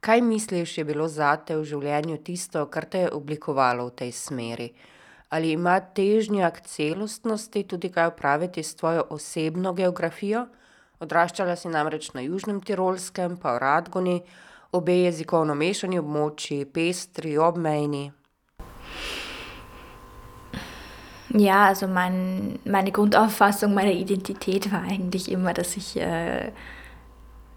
Kaj 0.00 0.20
misliš, 0.20 0.78
je 0.78 0.84
bilo 0.84 1.08
zate 1.08 1.56
v 1.56 1.64
življenju 1.64 2.20
tisto, 2.22 2.66
kar 2.70 2.86
te 2.86 3.00
je 3.04 3.10
oblikovalo 3.10 3.88
v 3.88 3.96
tej 3.98 4.12
smeri? 4.12 4.70
Ali 5.28 5.52
ima 5.52 5.80
težnja 5.80 6.50
k 6.50 6.62
celostnosti 6.62 7.62
tudi 7.62 7.90
kaj 7.90 8.06
opraviti 8.06 8.62
s 8.62 8.76
tvojo 8.76 9.04
osebno 9.10 9.72
geografijo? 9.72 10.46
Odraščala 11.00 11.56
si 11.56 11.68
namreč 11.68 12.12
na 12.14 12.22
Južnem 12.22 12.60
Tirolskem, 12.60 13.36
pa 13.36 13.56
v 13.56 13.58
Radgoni, 13.60 14.20
obe 14.72 14.94
jezikovno 15.02 15.54
mešani 15.54 15.98
območji, 15.98 16.64
pestri, 16.64 17.34
obmejni. 17.38 18.12
Ja, 21.34 21.66
also 21.66 21.86
mein, 21.86 22.58
meine 22.64 22.92
Grundauffassung 22.92 23.74
meiner 23.74 23.92
Identität 23.92 24.72
war 24.72 24.82
eigentlich 24.82 25.30
immer, 25.30 25.52
dass 25.52 25.76
ich, 25.76 25.96
äh, 25.96 26.52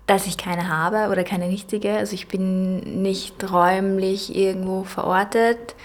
dass 0.08 0.26
ich 0.26 0.38
keine 0.38 0.68
habe 0.68 1.12
oder 1.12 1.24
keine 1.24 1.48
richtige. 1.48 1.98
Also 1.98 2.14
ich 2.14 2.28
bin 2.28 3.02
nicht 3.02 3.52
räumlich 3.52 4.36
irgendwo 4.36 4.84
verortet. 4.84 5.76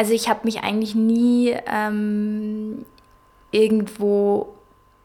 Also 0.00 0.14
ich 0.14 0.30
habe 0.30 0.40
mich 0.44 0.62
eigentlich 0.62 0.94
nie 0.94 1.54
ähm, 1.66 2.86
irgendwo, 3.50 4.48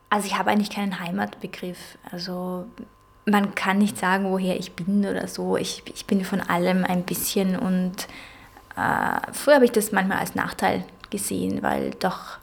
also 0.09 0.25
ich 0.25 0.37
habe 0.37 0.49
eigentlich 0.49 0.69
keinen 0.69 1.01
Heimatbegriff. 1.01 1.97
Also 2.13 2.63
man 3.25 3.55
kann 3.55 3.79
nicht 3.79 3.97
sagen, 3.97 4.31
woher 4.31 4.57
ich 4.57 4.71
bin 4.71 5.05
oder 5.05 5.27
so. 5.27 5.57
Ich, 5.57 5.83
ich 5.93 6.05
bin 6.05 6.23
von 6.23 6.39
allem 6.39 6.85
ein 6.85 7.03
bisschen 7.03 7.59
und 7.59 8.07
äh, 8.77 9.33
früher 9.33 9.55
habe 9.55 9.65
ich 9.65 9.73
das 9.73 9.91
manchmal 9.91 10.19
als 10.19 10.33
Nachteil 10.33 10.85
gesehen, 11.09 11.61
weil 11.61 11.91
doch 11.99 12.37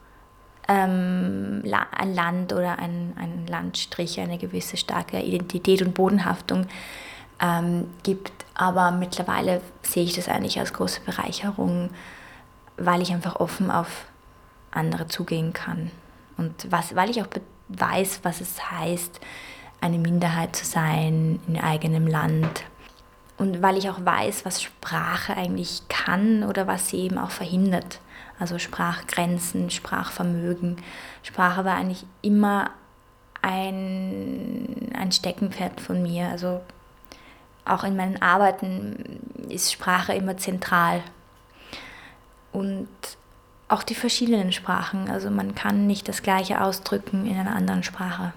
ähm, 0.68 1.62
ein 1.64 2.14
Land 2.14 2.52
oder 2.52 2.78
ein, 2.78 3.14
ein 3.16 3.46
Landstrich 3.46 4.20
eine 4.20 4.36
gewisse 4.36 4.76
starke 4.76 5.18
Identität 5.22 5.80
und 5.80 5.94
Bodenhaftung 5.94 6.66
ähm, 7.40 7.86
gibt. 8.02 8.44
Aber 8.52 8.90
mittlerweile 8.90 9.62
sehe 9.80 10.04
ich 10.04 10.12
das 10.12 10.28
eigentlich 10.28 10.60
als 10.60 10.74
große 10.74 11.00
Bereicherung, 11.00 11.88
weil 12.76 13.02
ich 13.02 13.12
einfach 13.12 13.36
offen 13.36 13.70
auf 13.70 14.06
andere 14.70 15.06
zugehen 15.06 15.52
kann. 15.52 15.90
Und 16.36 16.70
was, 16.70 16.94
weil 16.94 17.10
ich 17.10 17.20
auch 17.22 17.28
weiß, 17.68 18.20
was 18.22 18.40
es 18.40 18.70
heißt, 18.70 19.20
eine 19.80 19.98
Minderheit 19.98 20.56
zu 20.56 20.64
sein 20.64 21.40
in 21.46 21.58
eigenem 21.58 22.06
Land. 22.06 22.64
Und 23.36 23.62
weil 23.62 23.76
ich 23.76 23.90
auch 23.90 24.04
weiß, 24.04 24.44
was 24.44 24.62
Sprache 24.62 25.36
eigentlich 25.36 25.82
kann 25.88 26.44
oder 26.44 26.66
was 26.66 26.88
sie 26.88 26.98
eben 26.98 27.18
auch 27.18 27.30
verhindert. 27.30 28.00
Also 28.38 28.58
Sprachgrenzen, 28.58 29.70
Sprachvermögen. 29.70 30.76
Sprache 31.22 31.64
war 31.64 31.76
eigentlich 31.76 32.04
immer 32.22 32.70
ein, 33.40 34.90
ein 34.94 35.12
Steckenpferd 35.12 35.80
von 35.80 36.02
mir. 36.02 36.28
Also 36.28 36.60
auch 37.64 37.84
in 37.84 37.96
meinen 37.96 38.20
Arbeiten 38.22 39.20
ist 39.48 39.72
Sprache 39.72 40.14
immer 40.14 40.36
zentral. 40.36 41.02
Und 42.52 42.88
auch 43.68 43.82
die 43.82 43.94
verschiedenen 43.94 44.52
Sprachen. 44.52 45.08
Also 45.08 45.30
man 45.30 45.54
kann 45.54 45.86
nicht 45.86 46.08
das 46.08 46.22
gleiche 46.22 46.60
ausdrücken 46.60 47.26
in 47.26 47.36
einer 47.38 47.56
anderen 47.56 47.82
Sprache. 47.82 48.32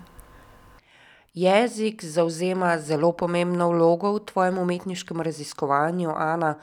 Jezik 1.34 2.02
zauzema 2.02 2.78
zelo 2.80 3.12
pomembno 3.12 3.70
vlogo 3.70 4.14
v 4.14 4.20
tvojem 4.26 4.58
umetniškem 4.58 5.20
raziskovanju, 5.22 6.14
Ana. 6.16 6.56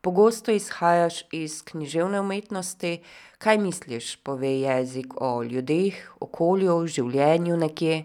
Pogosto 0.00 0.52
izhajaš 0.52 1.24
iz 1.32 1.64
književne 1.66 2.20
umetnosti. 2.20 3.02
Kaj 3.38 3.58
misliš, 3.58 4.16
pove 4.22 4.52
jezik 4.60 5.18
o 5.20 5.42
ljudeh, 5.42 5.98
okolju, 6.20 6.86
življenju 6.86 7.56
nekje? 7.58 8.04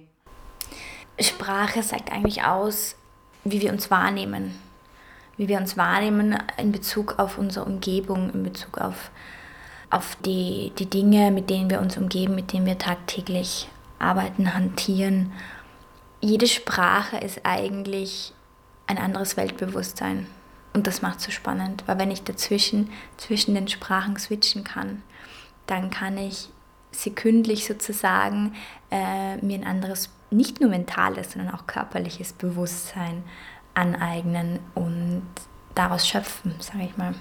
Sprache 1.21 1.83
sagt 1.83 2.09
eigentlich 2.09 2.41
aus, 2.43 2.95
wie 3.45 3.61
wir 3.61 3.71
uns 3.71 3.91
wahrnehmen. 3.91 4.49
Wie 5.37 5.47
wir 5.47 5.57
uns 5.57 5.77
wahrnehmen 5.77 6.37
in 6.57 6.71
Bezug 6.71 7.19
auf 7.19 7.37
unsere 7.37 7.65
Umgebung, 7.65 8.31
in 8.31 8.43
Bezug 8.43 8.77
auf, 8.77 9.11
auf 9.89 10.17
die, 10.25 10.71
die 10.79 10.89
Dinge, 10.89 11.31
mit 11.31 11.49
denen 11.49 11.69
wir 11.69 11.81
uns 11.81 11.97
umgeben, 11.97 12.35
mit 12.35 12.53
denen 12.53 12.65
wir 12.65 12.77
tagtäglich 12.77 13.69
arbeiten, 13.99 14.53
hantieren 14.53 15.31
jede 16.25 16.47
Sprache 16.47 17.17
ist 17.17 17.41
eigentlich 17.43 18.33
ein 18.87 18.97
anderes 18.97 19.37
Weltbewusstsein. 19.37 20.25
Und 20.73 20.87
das 20.87 21.03
macht 21.03 21.19
es 21.19 21.25
so 21.25 21.31
spannend, 21.31 21.83
weil 21.85 21.99
wenn 21.99 22.09
ich 22.09 22.23
dazwischen, 22.23 22.89
zwischen 23.17 23.53
den 23.53 23.67
Sprachen 23.67 24.17
switchen 24.17 24.63
kann, 24.63 25.03
dann 25.67 25.89
kann 25.91 26.17
ich 26.17 26.49
sekündlich 26.91 27.65
sozusagen 27.65 28.55
äh, 28.89 29.37
mir 29.37 29.59
ein 29.59 29.67
anderes, 29.67 30.09
nicht 30.31 30.61
nur 30.61 30.69
mentales, 30.69 31.33
sondern 31.33 31.53
auch 31.53 31.67
körperliches 31.67 32.33
Bewusstsein 32.33 33.23
aneignen 33.75 34.59
und 34.73 35.27
daraus 35.75 36.07
schöpfen, 36.07 36.55
sage 36.59 36.85
ich 36.85 36.97
mal. 36.97 37.13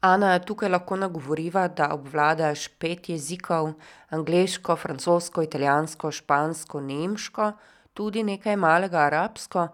Ana, 0.00 0.38
tukaj 0.38 0.70
lahko 0.70 0.96
nagovoriva, 0.96 1.68
da 1.68 1.90
obvladaš 1.94 2.68
pet 2.78 3.08
jezikov: 3.08 3.72
angliško, 4.10 4.76
francosko, 4.76 5.42
italijansko, 5.42 6.10
špansko, 6.10 6.80
nemško 6.80 7.52
tudi 7.94 8.22
nekaj 8.22 8.56
malega 8.56 8.98
arabsko. 8.98 9.68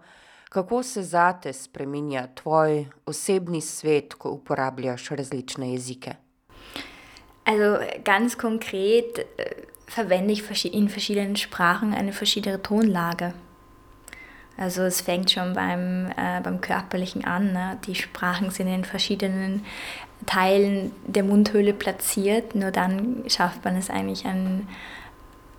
Kako 0.49 0.83
se 0.83 1.03
zate 1.03 1.53
spreminja 1.53 2.27
tvoj 2.35 2.85
osebni 3.05 3.61
svet, 3.61 4.13
ko 4.13 4.29
uporabljaš 4.29 5.09
različne 5.09 5.71
jezike? 5.71 6.15
Also 7.45 7.77
ganz 8.03 8.35
konkret 8.35 9.19
äh, 9.19 9.45
verwende 9.95 10.33
ich 10.33 10.73
in 10.73 10.89
verschiedenen 10.89 11.35
Sprachen 11.35 11.93
eine 11.93 12.11
verschiedene 12.11 12.61
Tonlage. 12.61 13.33
Also 14.57 14.81
es 14.83 15.01
fängt 15.01 15.31
schon 15.31 15.53
beim, 15.53 16.07
äh, 16.17 16.41
beim 16.41 16.61
Körperlichen 16.61 17.25
an. 17.25 17.53
Ne? 17.53 17.77
Die 17.85 17.95
Sprachen 17.95 18.49
sind 18.49 18.67
in 18.67 18.83
verschiedenen 18.83 19.63
Teilen 20.25 20.91
der 21.05 21.23
Mundhöhle 21.23 21.73
platziert. 21.73 22.55
Nur 22.55 22.71
dann 22.71 23.23
schafft 23.27 23.63
man 23.63 23.77
es 23.77 23.91
eigentlich, 23.91 24.25
ein, 24.25 24.67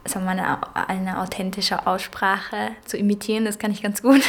sagen 0.04 0.24
wir, 0.24 0.32
eine, 0.32 0.88
eine 0.88 1.20
authentische 1.20 1.86
Aussprache 1.86 2.70
zu 2.84 2.96
imitieren, 2.96 3.44
das 3.44 3.58
kann 3.60 3.70
ich 3.70 3.82
ganz 3.82 4.02
gut. 4.02 4.22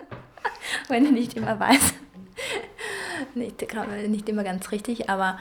Wenn 0.88 1.06
ich 1.06 1.12
nicht 1.12 1.34
immer 1.34 1.58
weiß. 1.58 1.94
nicht, 3.34 3.66
nicht 4.08 4.28
immer 4.28 4.44
ganz 4.44 4.70
richtig, 4.72 5.08
aber 5.08 5.38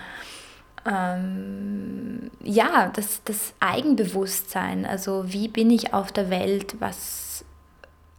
ähm, 0.86 2.32
ja, 2.42 2.90
das, 2.96 3.22
das 3.26 3.54
Eigenbewusstsein, 3.60 4.86
also 4.86 5.26
wie 5.28 5.50
bin 5.50 5.70
ich 5.72 5.94
auf 5.94 6.12
der 6.12 6.30
Welt, 6.30 6.76
was 6.80 7.44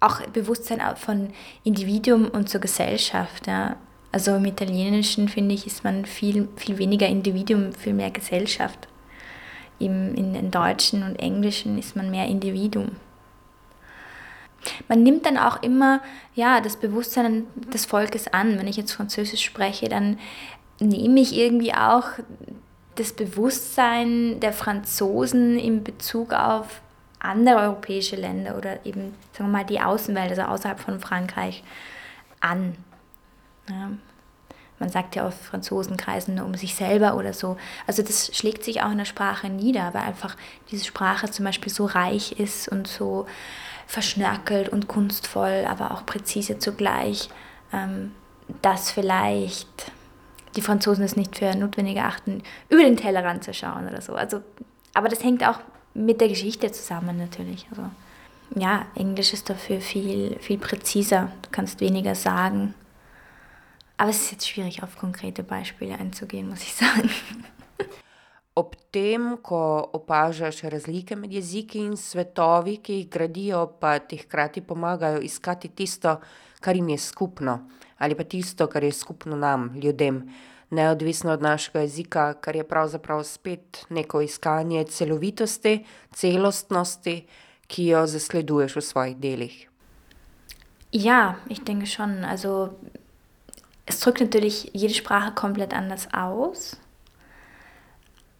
auch 0.00 0.20
Bewusstsein 0.28 0.80
von 0.96 1.30
Individuum 1.62 2.28
und 2.28 2.48
zur 2.48 2.60
Gesellschaft. 2.60 3.46
Ja. 3.46 3.76
Also 4.12 4.34
im 4.34 4.44
Italienischen 4.44 5.28
finde 5.28 5.54
ich, 5.54 5.66
ist 5.66 5.84
man 5.84 6.04
viel, 6.04 6.48
viel 6.56 6.78
weniger 6.78 7.06
Individuum, 7.06 7.72
viel 7.72 7.94
mehr 7.94 8.10
Gesellschaft 8.10 8.88
im, 9.78 10.14
in 10.14 10.32
den 10.34 10.50
Deutschen 10.50 11.02
und 11.02 11.16
Englischen 11.16 11.78
ist 11.78 11.96
man 11.96 12.10
mehr 12.10 12.26
Individuum. 12.26 12.96
Man 14.88 15.02
nimmt 15.02 15.24
dann 15.24 15.38
auch 15.38 15.62
immer 15.62 16.00
ja, 16.34 16.60
das 16.60 16.76
Bewusstsein 16.76 17.46
des 17.72 17.86
Volkes 17.86 18.28
an. 18.28 18.58
Wenn 18.58 18.68
ich 18.68 18.76
jetzt 18.76 18.92
Französisch 18.92 19.42
spreche, 19.42 19.88
dann 19.88 20.18
nehme 20.78 21.20
ich 21.20 21.34
irgendwie 21.34 21.72
auch 21.72 22.04
das 22.96 23.14
Bewusstsein 23.14 24.38
der 24.40 24.52
Franzosen 24.52 25.58
in 25.58 25.82
Bezug 25.82 26.34
auf 26.34 26.82
andere 27.20 27.60
europäische 27.60 28.16
Länder 28.16 28.56
oder 28.56 28.84
eben, 28.84 29.14
sagen 29.32 29.50
wir 29.50 29.58
mal, 29.58 29.64
die 29.64 29.80
Außenwelt, 29.80 30.30
also 30.30 30.42
außerhalb 30.42 30.80
von 30.80 31.00
Frankreich, 31.00 31.62
an. 32.40 32.76
Ja 33.68 33.90
man 34.80 34.88
sagt 34.88 35.14
ja 35.14 35.28
auf 35.28 35.34
Franzosenkreisen 35.34 36.34
nur 36.34 36.46
um 36.46 36.54
sich 36.54 36.74
selber 36.74 37.14
oder 37.16 37.34
so. 37.34 37.58
Also 37.86 38.02
das 38.02 38.34
schlägt 38.34 38.64
sich 38.64 38.82
auch 38.82 38.90
in 38.90 38.98
der 38.98 39.04
Sprache 39.04 39.48
nieder, 39.48 39.92
weil 39.92 40.02
einfach 40.02 40.36
diese 40.70 40.86
Sprache 40.86 41.30
zum 41.30 41.44
Beispiel 41.44 41.70
so 41.70 41.84
reich 41.84 42.32
ist 42.32 42.66
und 42.66 42.88
so 42.88 43.26
verschnörkelt 43.86 44.70
und 44.70 44.88
kunstvoll, 44.88 45.66
aber 45.68 45.92
auch 45.92 46.06
präzise 46.06 46.58
zugleich, 46.58 47.28
ähm, 47.72 48.12
dass 48.62 48.90
vielleicht 48.90 49.92
die 50.56 50.62
Franzosen 50.62 51.04
es 51.04 51.14
nicht 51.14 51.38
für 51.38 51.54
notwendig 51.54 52.00
achten, 52.00 52.42
über 52.70 52.82
den 52.82 52.96
Tellerrand 52.96 53.44
zu 53.44 53.52
schauen 53.52 53.86
oder 53.86 54.00
so. 54.00 54.14
Also, 54.14 54.40
aber 54.94 55.08
das 55.08 55.22
hängt 55.22 55.46
auch 55.46 55.60
mit 55.94 56.20
der 56.20 56.28
Geschichte 56.28 56.70
zusammen 56.72 57.16
natürlich. 57.16 57.66
Also, 57.70 57.90
ja, 58.56 58.86
Englisch 58.94 59.32
ist 59.32 59.48
dafür 59.48 59.80
viel, 59.80 60.38
viel 60.40 60.58
präziser. 60.58 61.30
Du 61.42 61.48
kannst 61.50 61.80
weniger 61.80 62.14
sagen 62.14 62.74
aber 64.00 64.10
es 64.10 64.22
ist 64.22 64.32
jetzt 64.32 64.48
schwierig, 64.48 64.82
auf 64.82 64.96
konkrete 64.96 65.42
Beispiele 65.42 65.98
einzugehen, 65.98 66.48
muss 66.48 66.62
ich 66.62 66.72
sagen. 66.72 67.10
Ob 68.54 68.74
tem, 68.92 69.36
ko 69.42 69.90
opažaš 69.92 70.64
razlike 70.64 71.16
med 71.16 71.32
jeziki 71.32 71.84
in 71.84 71.98
svetovi, 72.00 72.78
ki 72.80 72.96
jih 72.96 73.10
gradijo, 73.12 73.60
pa 73.80 73.98
ti 74.00 74.16
hkrati 74.16 74.64
pomagajo 74.64 75.20
iskati 75.20 75.68
tisto, 75.68 76.16
kar 76.64 76.76
jim 76.76 76.88
je 76.88 76.98
skupno, 76.98 77.58
ali 77.98 78.16
pa 78.16 78.24
tisto, 78.24 78.66
kar 78.72 78.84
je 78.84 78.92
skupno 78.92 79.36
nam, 79.36 79.68
ljudem, 79.76 80.24
neodvisno 80.70 81.32
od 81.32 81.42
našega 81.42 81.80
jezika, 81.80 82.34
kar 82.34 82.56
je 82.56 82.68
pravzaprav 82.68 83.24
spet 83.24 83.84
neko 83.88 84.20
iskanje 84.20 84.84
celovitosti, 84.84 85.84
celostnosti, 86.14 87.26
ki 87.66 87.86
jo 87.86 88.06
zasleduješ 88.06 88.76
v 88.76 88.82
svojih 88.82 89.16
delih. 89.16 89.68
Ja, 90.92 91.36
ich 91.48 91.62
denke 91.64 91.86
schon. 91.86 92.24
Also 92.24 92.70
es 93.86 94.00
drückt 94.00 94.20
natürlich 94.20 94.70
jede 94.72 94.94
Sprache 94.94 95.32
komplett 95.34 95.72
anders 95.72 96.08
aus, 96.12 96.76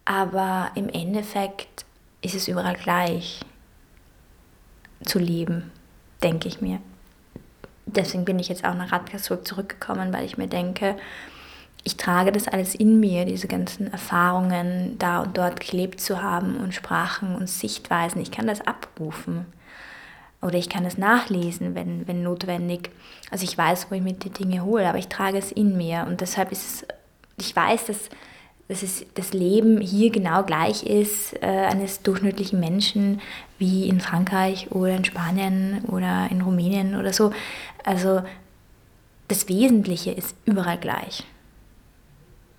aber 0.05 0.71
im 0.75 0.89
Endeffekt 0.89 1.85
ist 2.21 2.35
es 2.35 2.47
überall 2.47 2.75
gleich 2.75 3.39
zu 5.05 5.19
leben, 5.19 5.71
denke 6.21 6.47
ich 6.47 6.61
mir. 6.61 6.79
Deswegen 7.85 8.25
bin 8.25 8.39
ich 8.39 8.49
jetzt 8.49 8.63
auch 8.63 8.75
nach 8.75 8.91
Radkersburg 8.91 9.45
zurückgekommen, 9.47 10.13
weil 10.13 10.25
ich 10.25 10.37
mir 10.37 10.47
denke, 10.47 10.97
ich 11.83 11.97
trage 11.97 12.31
das 12.31 12.47
alles 12.47 12.75
in 12.75 12.99
mir, 12.99 13.25
diese 13.25 13.47
ganzen 13.47 13.91
Erfahrungen 13.91 14.97
da 14.99 15.21
und 15.21 15.37
dort 15.37 15.59
gelebt 15.59 15.99
zu 15.99 16.21
haben 16.21 16.57
und 16.57 16.75
Sprachen 16.75 17.35
und 17.35 17.49
Sichtweisen. 17.49 18.21
Ich 18.21 18.31
kann 18.31 18.47
das 18.47 18.61
abrufen 18.61 19.45
oder 20.41 20.57
ich 20.57 20.69
kann 20.69 20.85
es 20.85 20.97
nachlesen, 20.97 21.73
wenn, 21.73 22.07
wenn 22.07 22.23
notwendig. 22.23 22.91
Also 23.31 23.45
ich 23.45 23.57
weiß, 23.57 23.87
wo 23.89 23.95
ich 23.95 24.01
mir 24.01 24.13
die 24.13 24.29
Dinge 24.29 24.63
hole, 24.63 24.87
aber 24.87 24.99
ich 24.99 25.07
trage 25.07 25.37
es 25.37 25.51
in 25.51 25.75
mir 25.75 26.05
und 26.07 26.21
deshalb 26.21 26.51
ist 26.51 26.65
es, 26.65 26.87
ich 27.37 27.55
weiß, 27.55 27.85
dass, 27.85 28.09
dass 28.67 28.83
es, 28.83 29.05
das 29.15 29.33
Leben 29.33 29.81
hier 29.81 30.11
genau 30.11 30.43
gleich 30.43 30.83
ist 30.83 31.33
äh, 31.41 31.47
eines 31.47 32.03
durchschnittlichen 32.03 32.59
Menschen 32.59 33.21
wie 33.57 33.87
in 33.87 34.01
Frankreich 34.01 34.71
oder 34.71 34.95
in 34.95 35.05
Spanien 35.05 35.83
oder 35.87 36.27
in 36.29 36.41
Rumänien 36.41 36.95
oder 36.95 37.11
so. 37.11 37.31
Also 37.83 38.21
das 39.27 39.47
Wesentliche 39.47 40.11
ist 40.11 40.35
überall 40.45 40.77
gleich. 40.77 41.23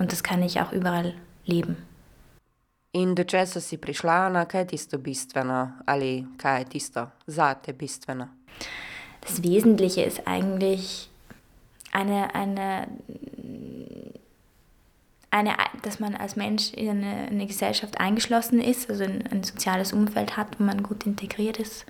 Und 0.02 0.10
das 0.10 0.24
kann 0.24 0.42
ich 0.42 0.60
auch 0.60 0.72
überall 0.72 1.14
leben. 1.46 1.76
In 2.90 3.14
do 3.14 3.22
česa 3.22 3.60
si 3.60 3.76
prišla, 3.78 4.28
na 4.34 4.44
kaj 4.44 4.60
je 4.60 4.66
tisto 4.66 4.98
bistveno 4.98 5.78
ali 5.86 6.26
kaj 6.38 6.58
je 6.58 6.64
tisto 6.64 7.06
zate 7.26 7.72
bistveno? 7.72 8.26
Das 9.20 9.44
Wesentliche 9.44 10.02
ist 10.02 10.26
eigentlich 10.26 11.08
eine, 11.92 12.34
eine, 12.34 12.88
eine, 15.30 15.54
dass 15.82 16.00
man 16.00 16.16
als 16.16 16.34
Mensch 16.34 16.72
in 16.72 16.90
eine, 16.90 17.28
eine 17.30 17.46
Gesellschaft 17.46 18.00
eingeschlossen 18.00 18.60
ist, 18.60 18.90
also 18.90 19.04
ein, 19.04 19.22
ein 19.30 19.44
soziales 19.44 19.92
Umfeld 19.92 20.36
hat, 20.36 20.58
wo 20.58 20.64
man 20.64 20.82
gut 20.82 21.06
integriert 21.06 21.60
ist, 21.60 21.86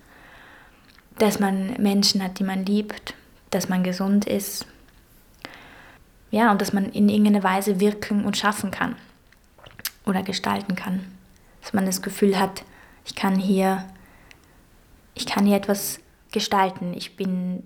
dass 1.18 1.40
man 1.40 1.80
Menschen 1.82 2.22
hat, 2.22 2.38
die 2.38 2.44
man 2.44 2.66
liebt, 2.66 3.14
dass 3.48 3.70
man 3.70 3.82
gesund 3.82 4.26
ist, 4.26 4.66
ja, 6.32 6.50
und 6.50 6.60
dass 6.62 6.72
man 6.72 6.86
in 6.86 7.10
irgendeiner 7.10 7.44
Weise 7.44 7.78
wirken 7.78 8.24
und 8.24 8.38
schaffen 8.38 8.70
kann 8.70 8.96
oder 10.06 10.22
gestalten 10.22 10.74
kann. 10.74 11.06
Dass 11.60 11.74
man 11.74 11.84
das 11.84 12.00
Gefühl 12.00 12.40
hat, 12.40 12.64
ich 13.04 13.14
kann 13.14 13.36
hier, 13.36 13.84
ich 15.14 15.26
kann 15.26 15.44
hier 15.44 15.56
etwas 15.56 16.00
gestalten. 16.32 16.94
Ich 16.94 17.16
bin 17.16 17.62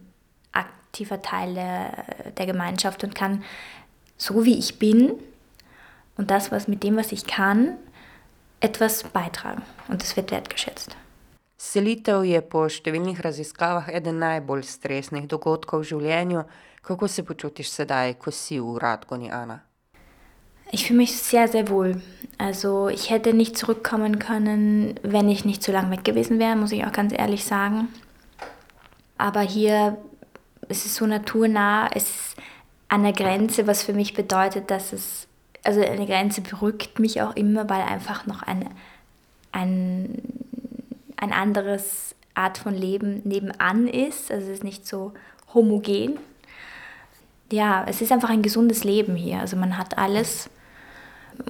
aktiver 0.51 1.23
Teil 1.23 1.55
der, 1.55 2.33
der 2.37 2.47
Gemeinschaft 2.47 3.05
und 3.05 3.15
kann 3.15 3.45
so 4.19 4.45
wie 4.45 4.59
ich 4.59 4.81
bin 4.81 5.13
und 6.17 6.33
das, 6.33 6.51
was 6.51 6.67
mit 6.67 6.83
dem, 6.83 6.97
was 6.97 7.13
ich 7.13 7.25
kann, 7.25 7.77
etwas 8.59 9.05
beitragen. 9.05 9.63
Und 9.87 10.03
das 10.03 10.17
wird 10.17 10.33
wertgeschätzt. 10.33 10.97
Selitev 11.57 12.25
je 12.29 12.41
po 12.45 12.67
številnih 12.69 13.21
raziskavah 13.25 13.89
eden 13.89 14.21
najbolj 14.21 14.67
stresnih 14.69 15.29
dogodkov 15.29 15.85
v 15.85 15.91
življenju. 15.93 16.45
Kako 16.87 17.09
se 17.09 17.25
počutiš 17.25 17.73
sedaj, 17.73 18.19
ko 18.21 18.31
si 18.31 18.61
v 18.61 18.77
Radgoni, 18.79 19.33
Anna? 19.33 19.63
Ich 20.73 20.87
fühle 20.87 20.99
mich 20.99 21.17
sehr, 21.17 21.49
sehr 21.49 21.69
wohl. 21.69 22.03
Also 22.39 22.89
ich 22.89 23.11
hätte 23.11 23.33
nicht 23.33 23.57
zurückkommen 23.57 24.19
können, 24.19 24.99
wenn 25.03 25.29
ich 25.29 25.45
nicht 25.45 25.63
so 25.63 25.73
lange 25.73 25.93
weg 25.93 26.05
gewesen 26.05 26.39
wäre, 26.39 26.57
muss 26.57 26.73
ich 26.73 26.85
auch 26.85 26.93
ganz 26.93 27.13
ehrlich 27.17 27.45
sagen. 27.45 27.89
Aber 29.17 29.41
hier 29.41 29.97
es 30.69 30.87
ist 30.87 30.97
so 30.97 31.07
naturnah, 31.07 31.89
es 31.95 32.05
ist 32.05 32.37
an 32.89 33.03
der 33.03 33.13
Grenze, 33.13 33.67
was 33.67 33.83
für 33.83 33.93
mich 33.93 34.15
bedeutet, 34.15 34.71
dass 34.71 34.93
es, 34.93 35.27
also 35.65 35.81
eine 35.81 36.07
Grenze 36.07 36.41
berückt 36.41 36.99
mich 36.99 37.21
auch 37.23 37.35
immer, 37.37 37.69
weil 37.69 37.83
einfach 37.83 38.27
noch 38.27 38.43
ein, 38.43 38.69
ein, 39.53 40.23
ein 41.17 41.33
anderes 41.33 42.15
Art 42.35 42.59
von 42.59 42.75
Leben 42.75 43.23
nebenan 43.25 43.89
ist. 43.89 44.31
Also 44.31 44.47
es 44.47 44.59
ist 44.59 44.65
nicht 44.65 44.87
so 44.87 45.13
homogen. 45.55 46.19
Ja, 47.51 47.85
es 47.89 48.01
ist 48.01 48.13
einfach 48.13 48.31
ein 48.31 48.43
gesundes 48.43 48.85
Leben 48.85 49.17
hier. 49.17 49.41
Also 49.41 49.57
man 49.57 49.79
hat 49.79 49.99
alles 49.99 50.51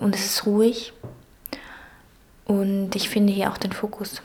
und 0.01 0.15
es 0.15 0.25
ist 0.25 0.47
ruhig. 0.47 0.93
Und 2.45 2.95
ich 2.95 3.09
finde 3.09 3.33
hier 3.33 3.51
auch 3.51 3.59
den 3.59 3.73
Fokus. 3.73 4.23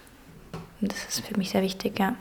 Und 0.79 0.91
das 0.91 1.05
ist 1.05 1.25
für 1.25 1.37
mich 1.37 1.49
sehr 1.49 1.61
wichtig, 1.61 1.99
ja. 1.99 2.15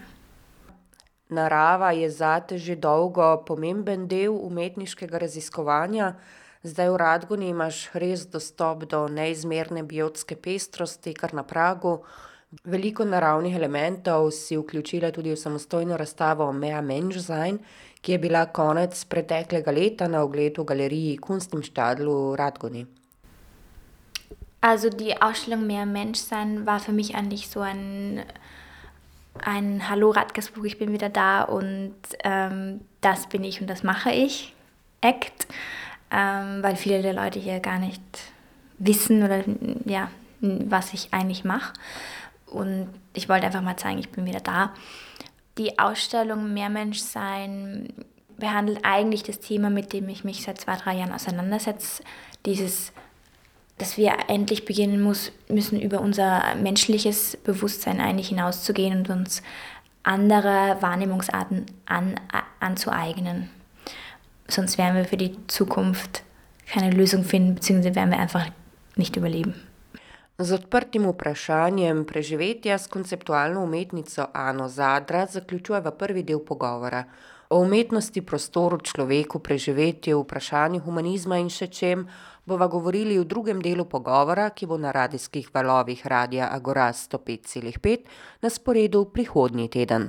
Narava 1.30 1.90
je 1.90 2.10
zate 2.10 2.58
že 2.58 2.76
dolgo 2.76 3.36
pomemben 3.46 4.08
del 4.08 4.30
umetniškega 4.30 5.18
raziskovanja. 5.18 6.16
Zdaj 6.62 6.90
v 6.90 6.96
Radguni 6.96 7.48
imaš 7.48 7.86
res 7.94 8.26
dostop 8.26 8.82
do 8.90 9.06
neizmerne 9.08 9.84
biotske 9.86 10.34
pestrosti, 10.36 11.14
kar 11.14 11.32
na 11.32 11.44
pragu. 11.46 12.00
Veliko 12.50 13.04
naravnih 13.06 13.54
elementov 13.54 14.32
si 14.34 14.56
vključila 14.58 15.12
tudi 15.14 15.30
v 15.30 15.36
samostojno 15.38 15.96
razstavo 15.96 16.52
Mea 16.52 16.80
Menschsein, 16.82 17.60
ki 18.02 18.12
je 18.12 18.18
bila 18.18 18.46
konec 18.46 19.04
preteklega 19.04 19.70
leta 19.70 20.08
na 20.08 20.24
ogled 20.26 20.58
v 20.58 20.64
galeriji 20.64 21.16
Kunst 21.22 21.54
im 21.54 21.62
Stadl 21.62 22.10
v 22.10 22.34
Radguni. 22.38 22.86
Also 24.60 24.90
die 24.90 25.14
Ausstellung 25.22 25.66
Mehr 25.66 25.86
Menschsein 25.86 26.66
war 26.66 26.80
für 26.80 26.92
mich 26.92 27.14
eigentlich 27.14 27.48
so 27.48 27.60
ein, 27.60 28.24
ein 29.44 29.88
Hallo 29.88 30.10
Radgersburg, 30.10 30.66
ich 30.66 30.78
bin 30.78 30.92
wieder 30.92 31.08
da 31.08 31.42
und 31.42 31.94
ähm, 32.24 32.80
das 33.00 33.28
bin 33.28 33.44
ich 33.44 33.60
und 33.60 33.70
das 33.70 33.84
mache 33.84 34.10
ich. 34.10 34.56
Act, 35.00 35.46
ähm, 36.10 36.62
weil 36.62 36.74
viele 36.74 37.00
der 37.00 37.14
Leute 37.14 37.38
hier 37.38 37.60
gar 37.60 37.78
nicht 37.78 38.02
wissen 38.78 39.22
oder 39.22 39.44
ja, 39.84 40.10
was 40.40 40.92
ich 40.94 41.14
eigentlich 41.14 41.44
mache. 41.44 41.74
Und 42.50 42.88
ich 43.14 43.28
wollte 43.28 43.46
einfach 43.46 43.62
mal 43.62 43.76
zeigen, 43.76 43.98
ich 43.98 44.10
bin 44.10 44.26
wieder 44.26 44.40
da. 44.40 44.74
Die 45.58 45.78
Ausstellung 45.78 46.52
Mehrmenschsein 46.52 47.92
behandelt 48.36 48.80
eigentlich 48.82 49.22
das 49.22 49.40
Thema, 49.40 49.70
mit 49.70 49.92
dem 49.92 50.08
ich 50.08 50.24
mich 50.24 50.42
seit 50.42 50.60
zwei, 50.60 50.76
drei 50.76 50.96
Jahren 50.96 51.12
auseinandersetze. 51.12 52.02
Dieses 52.46 52.92
dass 53.80 53.96
wir 53.96 54.12
endlich 54.28 54.66
beginnen 54.66 55.00
muss, 55.00 55.32
müssen, 55.48 55.80
über 55.80 56.02
unser 56.02 56.54
menschliches 56.56 57.38
Bewusstsein 57.38 57.98
eigentlich 57.98 58.28
hinauszugehen 58.28 58.98
und 58.98 59.08
uns 59.08 59.42
andere 60.02 60.76
Wahrnehmungsarten 60.80 61.64
an, 61.86 62.20
anzueignen. 62.60 63.48
Sonst 64.48 64.76
werden 64.76 64.96
wir 64.96 65.06
für 65.06 65.16
die 65.16 65.34
Zukunft 65.46 66.24
keine 66.66 66.90
Lösung 66.90 67.24
finden, 67.24 67.54
beziehungsweise 67.54 67.94
werden 67.94 68.10
wir 68.10 68.18
einfach 68.18 68.50
nicht 68.96 69.16
überleben. 69.16 69.54
Z 70.40 70.56
odprtim 70.56 71.04
vprašanjem 71.04 72.04
preživetja 72.08 72.78
s 72.78 72.86
konceptualno 72.88 73.60
umetnico 73.64 74.24
Ano 74.32 74.68
Zadra 74.68 75.26
zaključujeva 75.26 75.90
prvi 75.90 76.22
del 76.22 76.40
pogovora. 76.40 77.04
O 77.50 77.58
umetnosti, 77.60 78.22
prostoru, 78.22 78.78
človeku, 78.78 79.38
preživetju, 79.38 80.22
vprašanju 80.22 80.80
humanizma 80.80 81.36
in 81.36 81.52
še 81.52 81.68
čem 81.68 82.06
bova 82.46 82.70
govorili 82.72 83.18
v 83.18 83.26
drugem 83.28 83.60
delu 83.60 83.84
pogovora, 83.84 84.48
ki 84.56 84.66
bo 84.66 84.80
na 84.80 84.96
radijskih 84.96 85.52
valovih 85.52 86.06
Radia 86.06 86.48
Agora 86.48 86.88
105,5 86.88 88.08
na 88.40 88.48
sporedu 88.48 89.04
prihodnji 89.12 89.68
teden. 89.68 90.08